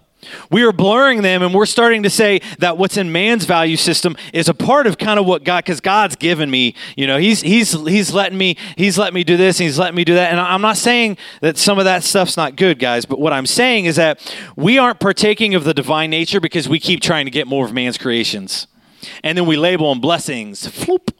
We 0.50 0.62
are 0.62 0.72
blurring 0.72 1.22
them 1.22 1.42
and 1.42 1.54
we're 1.54 1.66
starting 1.66 2.02
to 2.02 2.10
say 2.10 2.40
that 2.58 2.76
what's 2.76 2.96
in 2.96 3.10
man's 3.12 3.44
value 3.44 3.76
system 3.76 4.16
is 4.32 4.48
a 4.48 4.54
part 4.54 4.86
of 4.86 4.98
kind 4.98 5.18
of 5.18 5.26
what 5.26 5.44
God 5.44 5.64
cuz 5.64 5.80
God's 5.80 6.16
given 6.16 6.50
me, 6.50 6.74
you 6.96 7.06
know, 7.06 7.18
he's 7.18 7.40
he's 7.40 7.72
he's 7.86 8.12
letting 8.12 8.38
me 8.38 8.56
he's 8.76 8.98
letting 8.98 9.14
me 9.14 9.24
do 9.24 9.36
this, 9.36 9.58
he's 9.58 9.78
letting 9.78 9.96
me 9.96 10.04
do 10.04 10.14
that. 10.14 10.30
And 10.30 10.40
I'm 10.40 10.60
not 10.60 10.76
saying 10.76 11.16
that 11.40 11.56
some 11.56 11.78
of 11.78 11.84
that 11.84 12.04
stuff's 12.04 12.36
not 12.36 12.56
good, 12.56 12.78
guys, 12.78 13.04
but 13.04 13.18
what 13.18 13.32
I'm 13.32 13.46
saying 13.46 13.86
is 13.86 13.96
that 13.96 14.34
we 14.56 14.78
aren't 14.78 15.00
partaking 15.00 15.54
of 15.54 15.64
the 15.64 15.74
divine 15.74 16.10
nature 16.10 16.40
because 16.40 16.68
we 16.68 16.78
keep 16.78 17.00
trying 17.00 17.24
to 17.24 17.30
get 17.30 17.46
more 17.46 17.64
of 17.64 17.72
man's 17.72 17.98
creations. 17.98 18.66
And 19.24 19.38
then 19.38 19.46
we 19.46 19.56
label 19.56 19.90
them 19.90 20.00
blessings. 20.00 20.66
Floop. 20.66 21.14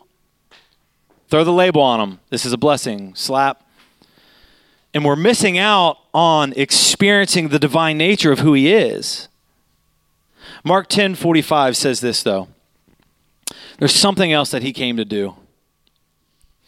Throw 1.29 1.45
the 1.45 1.53
label 1.53 1.81
on 1.81 2.01
them. 2.01 2.21
This 2.29 2.45
is 2.45 2.53
a 2.53 2.59
blessing. 2.59 3.15
Slap 3.15 3.65
and 4.93 5.05
we're 5.05 5.17
missing 5.17 5.59
out 5.59 5.99
on 6.13 6.53
experiencing 6.57 7.49
the 7.49 7.59
divine 7.59 7.97
nature 7.97 8.33
of 8.33 8.41
who 8.41 8.55
he 8.55 8.73
is. 8.73 9.29
Mark 10.65 10.89
10 10.89 11.15
45 11.15 11.77
says 11.77 12.01
this, 12.01 12.23
though. 12.23 12.49
There's 13.79 13.95
something 13.95 14.33
else 14.33 14.51
that 14.51 14.63
he 14.63 14.73
came 14.73 14.97
to 14.97 15.05
do. 15.05 15.37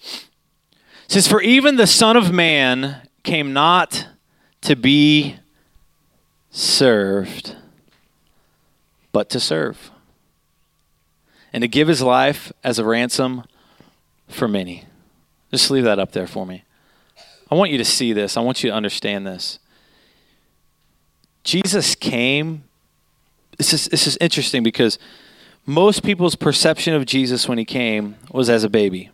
It 0.02 1.08
says, 1.08 1.28
For 1.28 1.42
even 1.42 1.76
the 1.76 1.86
Son 1.86 2.16
of 2.16 2.32
Man 2.32 3.06
came 3.22 3.52
not 3.52 4.06
to 4.62 4.76
be 4.76 5.36
served, 6.50 7.56
but 9.10 9.28
to 9.30 9.40
serve, 9.40 9.90
and 11.52 11.62
to 11.62 11.68
give 11.68 11.88
his 11.88 12.00
life 12.00 12.52
as 12.64 12.78
a 12.78 12.84
ransom 12.84 13.44
for 14.28 14.48
many. 14.48 14.84
Just 15.50 15.70
leave 15.70 15.84
that 15.84 15.98
up 15.98 16.12
there 16.12 16.26
for 16.26 16.46
me. 16.46 16.64
I 17.52 17.54
want 17.54 17.70
you 17.70 17.76
to 17.76 17.84
see 17.84 18.14
this. 18.14 18.38
I 18.38 18.40
want 18.40 18.64
you 18.64 18.70
to 18.70 18.74
understand 18.74 19.26
this. 19.26 19.58
Jesus 21.44 21.94
came. 21.94 22.64
This 23.58 23.74
is, 23.74 23.84
this 23.88 24.06
is 24.06 24.16
interesting 24.22 24.62
because 24.62 24.98
most 25.66 26.02
people's 26.02 26.34
perception 26.34 26.94
of 26.94 27.04
Jesus 27.04 27.46
when 27.46 27.58
he 27.58 27.66
came 27.66 28.16
was 28.30 28.48
as 28.48 28.64
a 28.64 28.70
baby. 28.70 29.10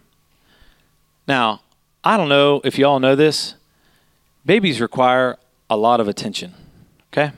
Now, 1.27 1.63
I 2.05 2.17
don't 2.17 2.29
know 2.29 2.61
if 2.63 2.79
you 2.79 2.87
all 2.87 3.01
know 3.01 3.17
this. 3.17 3.57
Babies 4.47 4.81
require 4.81 5.37
a 5.69 5.77
lot 5.77 5.99
of 5.99 6.07
attention, 6.07 6.55
okay? 7.13 7.33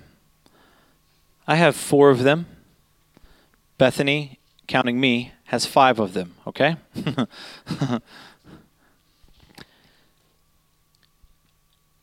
I 1.49 1.57
have 1.57 1.77
four 1.77 2.11
of 2.11 2.25
them. 2.25 2.45
Bethany, 3.79 4.39
counting 4.67 5.01
me, 5.01 5.33
has 5.45 5.65
five 5.65 5.99
of 5.99 6.13
them, 6.13 6.35
okay? 6.47 6.77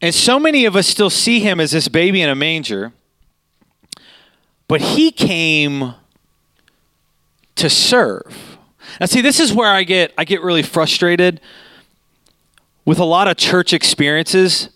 And 0.01 0.13
so 0.13 0.39
many 0.39 0.65
of 0.65 0.75
us 0.75 0.87
still 0.87 1.09
see 1.09 1.39
him 1.39 1.59
as 1.59 1.71
this 1.71 1.87
baby 1.87 2.21
in 2.21 2.29
a 2.29 2.35
manger. 2.35 2.93
But 4.67 4.81
he 4.81 5.11
came 5.11 5.95
to 7.55 7.69
serve. 7.69 8.57
Now 8.99 9.05
see, 9.05 9.21
this 9.21 9.39
is 9.39 9.53
where 9.53 9.71
I 9.71 9.83
get 9.83 10.13
I 10.17 10.25
get 10.25 10.41
really 10.41 10.63
frustrated 10.63 11.41
with 12.85 12.99
a 12.99 13.05
lot 13.05 13.27
of 13.27 13.37
church 13.37 13.73
experiences 13.73 14.69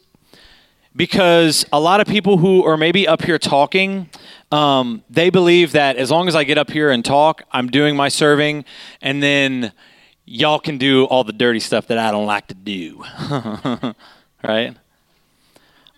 because 0.95 1.65
a 1.71 1.79
lot 1.79 2.01
of 2.01 2.07
people 2.07 2.37
who 2.37 2.63
are 2.65 2.75
maybe 2.75 3.07
up 3.07 3.21
here 3.23 3.39
talking 3.39 4.09
um, 4.51 5.01
they 5.09 5.29
believe 5.29 5.71
that 5.71 5.95
as 5.95 6.11
long 6.11 6.27
as 6.27 6.35
i 6.35 6.43
get 6.43 6.57
up 6.57 6.69
here 6.69 6.91
and 6.91 7.05
talk 7.05 7.43
i'm 7.51 7.67
doing 7.69 7.95
my 7.95 8.09
serving 8.09 8.65
and 9.01 9.23
then 9.23 9.71
y'all 10.25 10.59
can 10.59 10.77
do 10.77 11.05
all 11.05 11.23
the 11.23 11.31
dirty 11.31 11.59
stuff 11.59 11.87
that 11.87 11.97
i 11.97 12.11
don't 12.11 12.25
like 12.25 12.47
to 12.47 12.53
do 12.53 13.01
right 14.43 14.75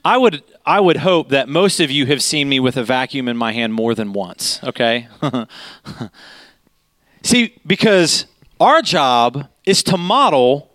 I 0.05 0.17
would 0.17 0.43
I 0.65 0.79
would 0.79 0.97
hope 0.97 1.29
that 1.29 1.47
most 1.47 1.79
of 1.79 1.89
you 1.89 2.05
have 2.07 2.21
seen 2.21 2.49
me 2.49 2.59
with 2.59 2.77
a 2.77 2.83
vacuum 2.83 3.27
in 3.27 3.37
my 3.37 3.53
hand 3.53 3.73
more 3.73 3.95
than 3.95 4.13
once, 4.13 4.59
okay? 4.63 5.07
See, 7.23 7.55
because 7.65 8.25
our 8.59 8.81
job 8.81 9.47
is 9.65 9.83
to 9.83 9.97
model 9.97 10.71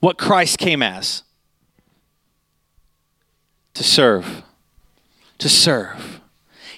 what 0.00 0.18
Christ 0.18 0.58
came 0.58 0.82
as. 0.82 1.22
To 3.74 3.82
serve. 3.82 4.42
To 5.38 5.48
serve. 5.48 6.20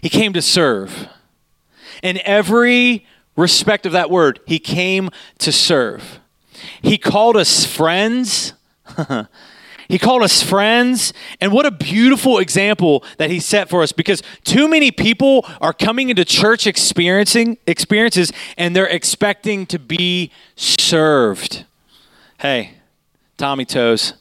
He 0.00 0.08
came 0.08 0.32
to 0.32 0.42
serve. 0.42 1.08
In 2.02 2.20
every 2.24 3.06
respect 3.34 3.86
of 3.86 3.92
that 3.92 4.10
word, 4.10 4.40
he 4.46 4.58
came 4.58 5.10
to 5.38 5.52
serve. 5.52 6.20
He 6.82 6.98
called 6.98 7.36
us 7.36 7.64
friends. 7.64 8.54
He 9.88 9.98
called 9.98 10.22
us 10.22 10.42
friends. 10.42 11.12
And 11.40 11.52
what 11.52 11.66
a 11.66 11.70
beautiful 11.70 12.38
example 12.38 13.04
that 13.18 13.30
he 13.30 13.40
set 13.40 13.68
for 13.68 13.82
us 13.82 13.92
because 13.92 14.22
too 14.44 14.68
many 14.68 14.90
people 14.90 15.46
are 15.60 15.72
coming 15.72 16.10
into 16.10 16.24
church 16.24 16.66
experiencing 16.66 17.58
experiences 17.66 18.32
and 18.56 18.74
they're 18.74 18.86
expecting 18.86 19.66
to 19.66 19.78
be 19.78 20.30
served. 20.56 21.64
Hey, 22.38 22.72
Tommy 23.36 23.64
Toes, 23.64 24.14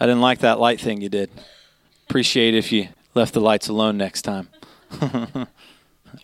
I 0.00 0.06
didn't 0.06 0.20
like 0.20 0.40
that 0.40 0.58
light 0.58 0.80
thing 0.80 1.00
you 1.00 1.08
did. 1.08 1.30
Appreciate 2.08 2.54
if 2.54 2.72
you 2.72 2.88
left 3.14 3.34
the 3.34 3.40
lights 3.40 3.68
alone 3.68 3.96
next 3.96 4.22
time. 4.22 4.48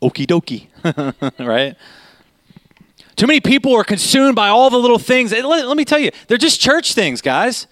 Okie 0.03 0.27
dokie, 0.27 0.67
right? 1.47 1.77
Too 3.17 3.27
many 3.27 3.41
people 3.41 3.75
are 3.75 3.85
consumed 3.85 4.37
by 4.37 4.49
all 4.49 4.71
the 4.71 4.79
little 4.79 4.99
things. 4.99 5.33
Let, 5.33 5.45
let 5.45 5.77
me 5.77 5.85
tell 5.85 5.99
you, 5.99 6.11
they're 6.29 6.39
just 6.39 6.61
church 6.61 6.95
things, 6.95 7.21
guys. 7.21 7.67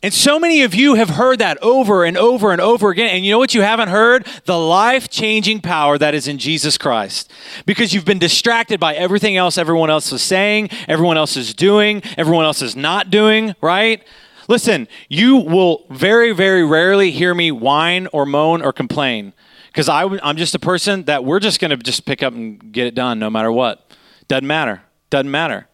And 0.00 0.14
so 0.14 0.38
many 0.38 0.62
of 0.62 0.76
you 0.76 0.94
have 0.94 1.10
heard 1.10 1.40
that 1.40 1.60
over 1.60 2.04
and 2.04 2.16
over 2.16 2.52
and 2.52 2.60
over 2.60 2.90
again. 2.90 3.16
And 3.16 3.24
you 3.24 3.32
know 3.32 3.38
what 3.38 3.52
you 3.52 3.62
haven't 3.62 3.88
heard? 3.88 4.28
The 4.44 4.56
life 4.56 5.08
changing 5.08 5.60
power 5.60 5.98
that 5.98 6.14
is 6.14 6.28
in 6.28 6.38
Jesus 6.38 6.78
Christ. 6.78 7.32
Because 7.66 7.92
you've 7.92 8.04
been 8.04 8.20
distracted 8.20 8.78
by 8.78 8.94
everything 8.94 9.36
else 9.36 9.58
everyone 9.58 9.90
else 9.90 10.12
is 10.12 10.22
saying, 10.22 10.70
everyone 10.86 11.16
else 11.16 11.36
is 11.36 11.52
doing, 11.52 12.02
everyone 12.16 12.44
else 12.44 12.62
is 12.62 12.76
not 12.76 13.10
doing, 13.10 13.56
right? 13.60 14.04
Listen, 14.46 14.86
you 15.08 15.36
will 15.36 15.84
very, 15.90 16.32
very 16.32 16.64
rarely 16.64 17.10
hear 17.10 17.34
me 17.34 17.50
whine 17.50 18.06
or 18.12 18.24
moan 18.24 18.62
or 18.62 18.72
complain. 18.72 19.32
Because 19.66 19.88
I'm 19.88 20.36
just 20.36 20.54
a 20.54 20.60
person 20.60 21.04
that 21.04 21.24
we're 21.24 21.40
just 21.40 21.58
going 21.60 21.70
to 21.70 21.76
just 21.76 22.06
pick 22.06 22.22
up 22.22 22.34
and 22.34 22.72
get 22.72 22.86
it 22.86 22.94
done 22.94 23.18
no 23.18 23.30
matter 23.30 23.50
what. 23.50 23.92
Doesn't 24.28 24.46
matter. 24.46 24.82
Doesn't 25.10 25.30
matter. 25.30 25.66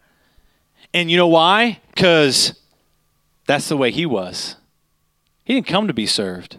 And 0.94 1.10
you 1.10 1.16
know 1.16 1.28
why? 1.28 1.80
Because 1.94 2.58
that's 3.46 3.68
the 3.68 3.76
way 3.76 3.90
he 3.90 4.06
was. 4.06 4.56
He 5.44 5.54
didn't 5.54 5.66
come 5.66 5.86
to 5.86 5.94
be 5.94 6.06
served, 6.06 6.58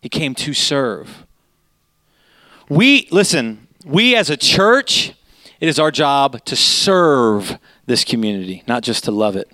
he 0.00 0.08
came 0.08 0.34
to 0.36 0.54
serve. 0.54 1.26
We, 2.68 3.08
listen, 3.10 3.66
we 3.84 4.14
as 4.14 4.30
a 4.30 4.36
church, 4.36 5.12
it 5.58 5.68
is 5.68 5.78
our 5.78 5.90
job 5.90 6.44
to 6.44 6.54
serve 6.54 7.58
this 7.86 8.04
community, 8.04 8.62
not 8.68 8.84
just 8.84 9.02
to 9.04 9.10
love 9.10 9.34
it. 9.34 9.50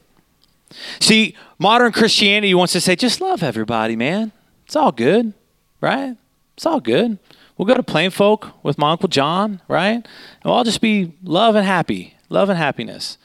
See, 1.01 1.35
modern 1.59 1.93
Christianity 1.93 2.55
wants 2.55 2.75
to 2.75 2.81
say, 2.81 2.95
just 2.95 3.23
love 3.23 3.43
everybody, 3.43 3.97
man. 3.97 4.33
It's 4.67 4.77
all 4.77 4.93
good, 4.93 5.33
right? 5.81 6.17
It's 6.57 6.67
all 6.67 6.81
good. 6.81 7.19
We'll 7.57 7.67
go 7.67 7.75
to 7.75 7.83
Plain 7.83 8.11
Folk 8.11 8.63
with 8.63 8.77
my 8.77 8.93
Uncle 8.93 9.09
John, 9.09 9.63
right? 9.69 9.95
And 9.95 10.07
we'll 10.45 10.55
all 10.55 10.65
just 10.65 10.83
be 10.83 11.15
love 11.23 11.55
and 11.55 11.67
happy, 11.67 12.15
love 12.29 12.51
and 12.51 12.59
happiness. 12.59 13.17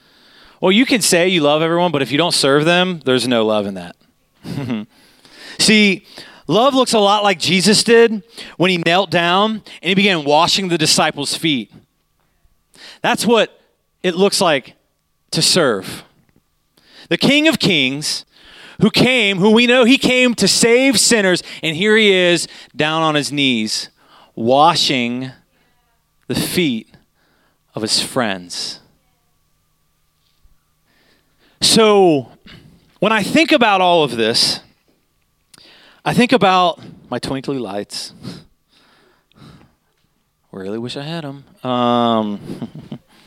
Well, 0.62 0.72
you 0.72 0.86
can 0.86 1.02
say 1.02 1.28
you 1.28 1.42
love 1.42 1.64
everyone, 1.64 1.92
but 1.92 2.04
if 2.04 2.12
you 2.12 2.20
don't 2.20 2.36
serve 2.36 2.66
them, 2.66 3.02
there's 3.04 3.28
no 3.28 3.44
love 3.44 3.66
in 3.66 3.74
that. 3.74 3.96
See, 5.60 6.06
love 6.46 6.76
looks 6.76 6.94
a 6.94 7.00
lot 7.00 7.24
like 7.24 7.40
Jesus 7.40 7.84
did 7.84 8.24
when 8.58 8.70
he 8.70 8.78
knelt 8.78 9.10
down 9.10 9.64
and 9.82 9.90
he 9.90 9.96
began 9.96 10.24
washing 10.24 10.68
the 10.68 10.78
disciples' 10.78 11.36
feet. 11.36 11.74
That's 13.02 13.26
what 13.26 13.60
it 14.04 14.14
looks 14.14 14.40
like 14.40 14.76
to 15.32 15.42
serve. 15.42 16.04
The 17.10 17.18
King 17.18 17.48
of 17.48 17.58
Kings, 17.58 18.24
who 18.82 18.92
came, 18.92 19.40
who 19.40 19.50
we 19.50 19.66
know 19.66 19.84
he 19.84 19.98
came 19.98 20.36
to 20.36 20.48
save 20.48 21.00
sinners, 21.00 21.42
and 21.64 21.76
here 21.76 21.98
he 21.98 22.12
is 22.12 22.48
down 22.76 23.02
on 23.02 23.16
his 23.16 23.32
knees, 23.32 23.90
washing 24.36 25.32
the 26.28 26.36
feet 26.36 26.96
of 27.74 27.82
his 27.82 28.00
friends. 28.02 28.81
So, 31.62 32.32
when 33.00 33.12
I 33.12 33.22
think 33.22 33.52
about 33.52 33.82
all 33.82 34.04
of 34.04 34.18
this, 34.18 34.62
I 36.04 36.12
think 36.12 36.32
about 36.32 36.82
my 37.08 37.20
twinkly 37.20 37.60
lights. 37.60 38.14
really 40.52 40.80
wish 40.80 40.98
I 40.98 41.04
had 41.04 41.24
them. 41.24 41.44
Um, 41.64 42.68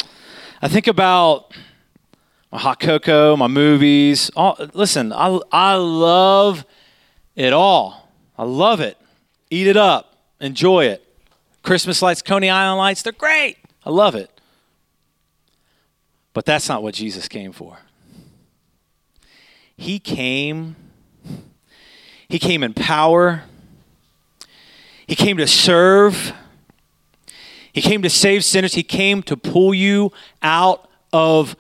I 0.62 0.66
think 0.66 0.88
about 0.88 1.54
my 2.50 2.58
hot 2.58 2.80
cocoa, 2.80 3.36
my 3.36 3.46
movies. 3.46 4.32
All, 4.34 4.56
listen, 4.74 5.12
I, 5.12 5.38
I 5.52 5.76
love 5.76 6.66
it 7.36 7.52
all. 7.52 8.10
I 8.36 8.42
love 8.42 8.80
it. 8.80 8.98
Eat 9.48 9.68
it 9.68 9.76
up. 9.76 10.16
Enjoy 10.40 10.86
it. 10.86 11.06
Christmas 11.62 12.02
lights, 12.02 12.20
Coney 12.20 12.50
Island 12.50 12.78
lights, 12.78 13.02
they're 13.02 13.12
great. 13.12 13.58
I 13.86 13.90
love 13.90 14.16
it. 14.16 14.28
But 16.32 16.44
that's 16.44 16.68
not 16.68 16.82
what 16.82 16.94
Jesus 16.94 17.28
came 17.28 17.52
for. 17.52 17.78
He 19.76 19.98
came 19.98 20.76
he 22.28 22.38
came 22.40 22.62
in 22.62 22.74
power. 22.74 23.44
He 25.06 25.14
came 25.14 25.36
to 25.36 25.46
serve. 25.46 26.32
He 27.72 27.80
came 27.80 28.02
to 28.02 28.10
save 28.10 28.44
sinners. 28.44 28.74
He 28.74 28.82
came 28.82 29.22
to 29.24 29.36
pull 29.36 29.74
you 29.74 30.10
out 30.42 30.88
of 31.12 31.56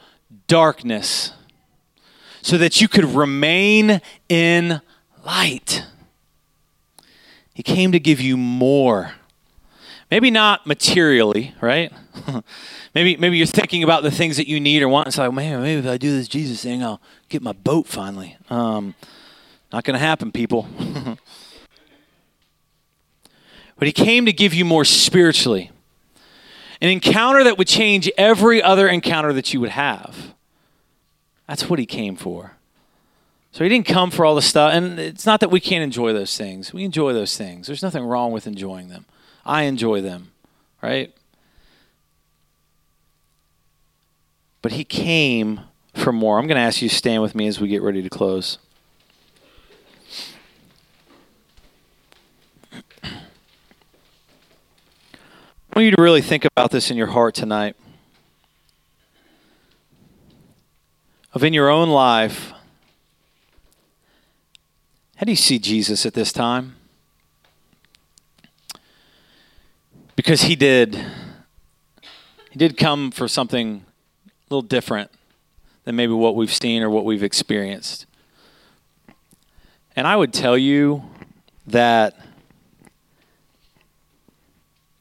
darkness 0.46 1.32
so 2.42 2.58
that 2.58 2.80
you 2.80 2.88
could 2.88 3.04
remain 3.04 4.00
in 4.28 4.80
light. 5.24 5.84
He 7.54 7.62
came 7.62 7.92
to 7.92 8.00
give 8.00 8.20
you 8.20 8.36
more. 8.36 9.12
Maybe 10.10 10.30
not 10.30 10.66
materially, 10.66 11.54
right? 11.60 11.92
maybe 12.94 13.16
maybe 13.16 13.36
you're 13.36 13.46
thinking 13.46 13.82
about 13.82 14.02
the 14.02 14.10
things 14.10 14.36
that 14.36 14.48
you 14.48 14.60
need 14.60 14.82
or 14.82 14.88
want. 14.88 15.08
It's 15.08 15.18
like, 15.18 15.32
man, 15.32 15.62
maybe 15.62 15.80
if 15.80 15.92
I 15.92 15.96
do 15.96 16.10
this 16.16 16.28
Jesus 16.28 16.62
thing, 16.62 16.82
I'll 16.82 17.00
get 17.28 17.42
my 17.42 17.52
boat 17.52 17.86
finally. 17.86 18.36
Um, 18.50 18.94
not 19.72 19.84
going 19.84 19.94
to 19.94 20.04
happen, 20.04 20.30
people. 20.30 20.68
but 23.76 23.86
he 23.86 23.92
came 23.92 24.26
to 24.26 24.32
give 24.32 24.54
you 24.54 24.64
more 24.64 24.84
spiritually. 24.84 25.70
An 26.80 26.90
encounter 26.90 27.42
that 27.44 27.56
would 27.58 27.66
change 27.66 28.10
every 28.16 28.62
other 28.62 28.86
encounter 28.88 29.32
that 29.32 29.52
you 29.52 29.60
would 29.60 29.70
have. 29.70 30.34
That's 31.48 31.68
what 31.68 31.78
he 31.78 31.86
came 31.86 32.14
for. 32.14 32.52
So 33.52 33.62
he 33.64 33.70
didn't 33.70 33.86
come 33.86 34.10
for 34.10 34.24
all 34.24 34.34
the 34.34 34.42
stuff. 34.42 34.72
And 34.72 34.98
it's 34.98 35.26
not 35.26 35.40
that 35.40 35.50
we 35.50 35.60
can't 35.60 35.82
enjoy 35.82 36.12
those 36.12 36.36
things. 36.36 36.72
We 36.72 36.84
enjoy 36.84 37.12
those 37.12 37.36
things. 37.36 37.66
There's 37.66 37.82
nothing 37.82 38.04
wrong 38.04 38.32
with 38.32 38.46
enjoying 38.46 38.88
them. 38.88 39.06
I 39.44 39.64
enjoy 39.64 40.00
them, 40.00 40.32
right? 40.82 41.14
But 44.62 44.72
he 44.72 44.84
came 44.84 45.60
for 45.94 46.12
more. 46.12 46.38
I'm 46.38 46.46
going 46.46 46.56
to 46.56 46.62
ask 46.62 46.80
you 46.80 46.88
to 46.88 46.94
stand 46.94 47.22
with 47.22 47.34
me 47.34 47.46
as 47.46 47.60
we 47.60 47.68
get 47.68 47.82
ready 47.82 48.02
to 48.02 48.08
close. 48.08 48.58
I 53.02 55.80
want 55.80 55.86
you 55.86 55.90
to 55.90 56.02
really 56.02 56.22
think 56.22 56.44
about 56.44 56.70
this 56.70 56.90
in 56.90 56.96
your 56.96 57.08
heart 57.08 57.34
tonight. 57.34 57.76
Of 61.32 61.42
in 61.42 61.52
your 61.52 61.68
own 61.68 61.88
life, 61.88 62.52
how 65.16 65.24
do 65.24 65.32
you 65.32 65.36
see 65.36 65.58
Jesus 65.58 66.06
at 66.06 66.14
this 66.14 66.32
time? 66.32 66.76
Because 70.24 70.40
he 70.40 70.56
did 70.56 70.94
he 72.50 72.58
did 72.58 72.78
come 72.78 73.10
for 73.10 73.28
something 73.28 73.84
a 74.26 74.30
little 74.48 74.62
different 74.62 75.10
than 75.84 75.96
maybe 75.96 76.14
what 76.14 76.34
we've 76.34 76.52
seen 76.52 76.82
or 76.82 76.88
what 76.88 77.04
we've 77.04 77.22
experienced. 77.22 78.06
And 79.94 80.06
I 80.06 80.16
would 80.16 80.32
tell 80.32 80.56
you 80.56 81.04
that 81.66 82.18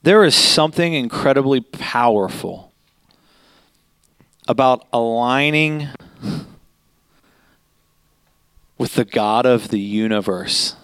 there 0.01 0.25
is 0.25 0.35
something 0.35 0.93
incredibly 0.93 1.61
powerful 1.61 2.73
about 4.45 4.85
aligning 4.91 5.87
with 8.77 8.95
the 8.95 9.05
God 9.05 9.45
of 9.45 9.69
the 9.69 9.79
universe. 9.79 10.75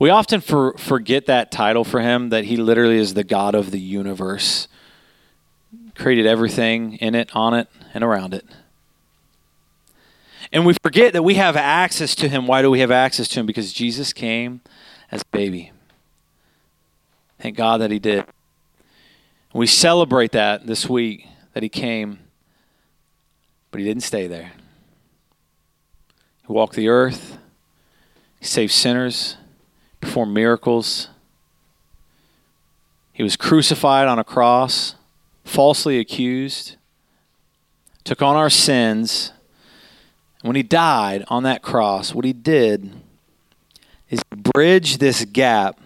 We 0.00 0.10
often 0.10 0.40
for, 0.40 0.76
forget 0.78 1.26
that 1.26 1.52
title 1.52 1.84
for 1.84 2.00
him, 2.00 2.30
that 2.30 2.46
he 2.46 2.56
literally 2.56 2.96
is 2.96 3.14
the 3.14 3.22
God 3.22 3.54
of 3.54 3.70
the 3.70 3.78
universe, 3.78 4.66
created 5.94 6.26
everything 6.26 6.94
in 6.94 7.14
it, 7.14 7.30
on 7.36 7.54
it, 7.54 7.68
and 7.94 8.02
around 8.02 8.34
it. 8.34 8.44
And 10.52 10.66
we 10.66 10.74
forget 10.82 11.12
that 11.12 11.22
we 11.22 11.34
have 11.34 11.56
access 11.56 12.16
to 12.16 12.28
him. 12.28 12.46
Why 12.48 12.62
do 12.62 12.70
we 12.70 12.80
have 12.80 12.90
access 12.90 13.28
to 13.28 13.40
him? 13.40 13.46
Because 13.46 13.72
Jesus 13.72 14.12
came 14.12 14.62
as 15.12 15.20
a 15.20 15.36
baby. 15.36 15.70
Thank 17.40 17.56
God 17.56 17.80
that 17.80 17.90
He 17.90 17.98
did. 17.98 18.24
We 19.52 19.66
celebrate 19.66 20.32
that 20.32 20.66
this 20.66 20.88
week, 20.88 21.26
that 21.54 21.62
He 21.62 21.68
came, 21.68 22.18
but 23.70 23.80
He 23.80 23.86
didn't 23.86 24.02
stay 24.02 24.26
there. 24.26 24.52
He 26.46 26.52
walked 26.52 26.74
the 26.74 26.88
earth, 26.88 27.38
He 28.38 28.46
saved 28.46 28.72
sinners, 28.72 29.36
performed 30.00 30.32
miracles. 30.32 31.08
He 33.12 33.22
was 33.22 33.36
crucified 33.36 34.08
on 34.08 34.18
a 34.18 34.24
cross, 34.24 34.94
falsely 35.44 35.98
accused, 35.98 36.76
took 38.04 38.22
on 38.22 38.36
our 38.36 38.50
sins. 38.50 39.32
And 40.40 40.48
when 40.48 40.56
he 40.56 40.62
died 40.62 41.24
on 41.28 41.42
that 41.42 41.62
cross, 41.62 42.14
what 42.14 42.24
he 42.24 42.32
did 42.32 42.92
is 44.08 44.22
bridge 44.30 44.98
this 44.98 45.24
gap 45.26 45.78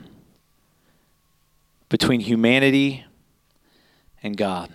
between 1.88 2.20
humanity 2.20 3.04
and 4.22 4.36
God. 4.36 4.70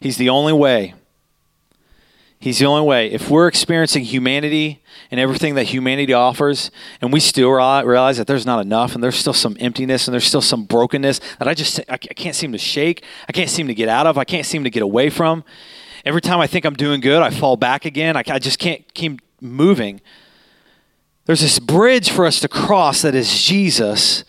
He's 0.00 0.16
the 0.16 0.28
only 0.28 0.52
way. 0.52 0.94
He's 2.40 2.60
the 2.60 2.66
only 2.66 2.86
way. 2.86 3.10
If 3.10 3.28
we're 3.30 3.48
experiencing 3.48 4.04
humanity 4.04 4.80
and 5.10 5.18
everything 5.18 5.56
that 5.56 5.64
humanity 5.64 6.12
offers, 6.12 6.70
and 7.00 7.12
we 7.12 7.18
still 7.18 7.50
realize 7.50 8.16
that 8.18 8.28
there's 8.28 8.46
not 8.46 8.60
enough, 8.60 8.94
and 8.94 9.02
there's 9.02 9.16
still 9.16 9.32
some 9.32 9.56
emptiness, 9.58 10.06
and 10.06 10.12
there's 10.12 10.26
still 10.26 10.40
some 10.40 10.64
brokenness 10.64 11.20
that 11.38 11.48
I 11.48 11.54
just 11.54 11.80
I 11.88 11.96
can't 11.96 12.36
seem 12.36 12.52
to 12.52 12.58
shake, 12.58 13.02
I 13.28 13.32
can't 13.32 13.50
seem 13.50 13.66
to 13.66 13.74
get 13.74 13.88
out 13.88 14.06
of, 14.06 14.18
I 14.18 14.24
can't 14.24 14.46
seem 14.46 14.62
to 14.64 14.70
get 14.70 14.82
away 14.82 15.10
from. 15.10 15.42
Every 16.04 16.20
time 16.20 16.38
I 16.38 16.46
think 16.46 16.64
I'm 16.64 16.74
doing 16.74 17.00
good, 17.00 17.22
I 17.22 17.30
fall 17.30 17.56
back 17.56 17.84
again. 17.84 18.16
I, 18.16 18.22
I 18.28 18.38
just 18.38 18.60
can't 18.60 18.82
keep 18.94 19.20
moving. 19.40 20.00
There's 21.24 21.40
this 21.40 21.58
bridge 21.58 22.10
for 22.10 22.24
us 22.24 22.40
to 22.40 22.48
cross 22.48 23.02
that 23.02 23.14
is 23.14 23.42
Jesus 23.42 24.24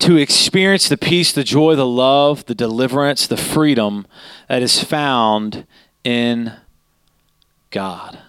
to 0.00 0.16
experience 0.16 0.88
the 0.88 0.98
peace, 0.98 1.32
the 1.32 1.44
joy, 1.44 1.76
the 1.76 1.86
love, 1.86 2.44
the 2.46 2.54
deliverance, 2.54 3.26
the 3.26 3.36
freedom 3.36 4.06
that 4.48 4.62
is 4.62 4.82
found 4.82 5.66
in 6.02 6.52
God. 7.74 8.20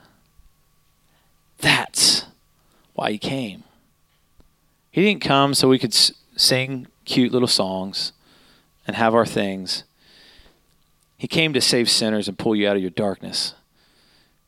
That's 1.60 2.26
why 2.96 3.12
he 3.12 3.20
came. 3.20 3.64
He 4.90 5.04
didn't 5.04 5.22
come 5.22 5.54
so 5.54 5.70
we 5.70 5.78
could 5.78 5.94
sing 5.94 6.88
cute 7.06 7.32
little 7.32 7.48
songs 7.48 8.12
and 8.88 8.96
have 8.96 9.14
our 9.14 9.26
things. 9.26 9.84
He 11.16 11.28
came 11.28 11.54
to 11.54 11.62
save 11.62 11.92
sinners 11.92 12.28
and 12.28 12.40
pull 12.40 12.56
you 12.56 12.68
out 12.68 12.76
of 12.76 12.82
your 12.82 12.90
darkness. 12.90 13.54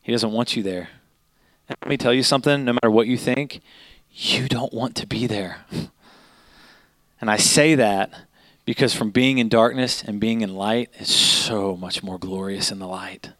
He 0.01 0.11
doesn't 0.11 0.31
want 0.31 0.55
you 0.55 0.63
there. 0.63 0.89
And 1.69 1.77
let 1.83 1.89
me 1.89 1.97
tell 1.97 2.13
you 2.13 2.23
something 2.23 2.65
no 2.65 2.73
matter 2.73 2.89
what 2.89 3.05
you 3.05 3.17
think, 3.17 3.61
you 4.11 4.47
don't 4.47 4.73
want 4.73 4.95
to 4.95 5.05
be 5.05 5.27
there. 5.27 5.59
And 7.19 7.31
I 7.31 7.37
say 7.37 7.73
that 7.73 8.13
because 8.63 8.93
from 8.93 9.09
being 9.09 9.39
in 9.39 9.49
darkness 9.49 10.03
and 10.03 10.19
being 10.19 10.41
in 10.41 10.53
light 10.53 10.91
is 10.99 11.09
so 11.09 11.75
much 11.75 12.03
more 12.03 12.19
glorious 12.19 12.71
in 12.71 12.77
the 12.77 12.85
light. 12.85 13.31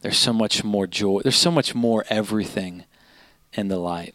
There's 0.00 0.18
so 0.18 0.32
much 0.32 0.62
more 0.62 0.86
joy. 0.86 1.20
There's 1.22 1.36
so 1.36 1.50
much 1.50 1.74
more 1.74 2.04
everything 2.08 2.84
in 3.52 3.68
the 3.68 3.78
light. 3.78 4.14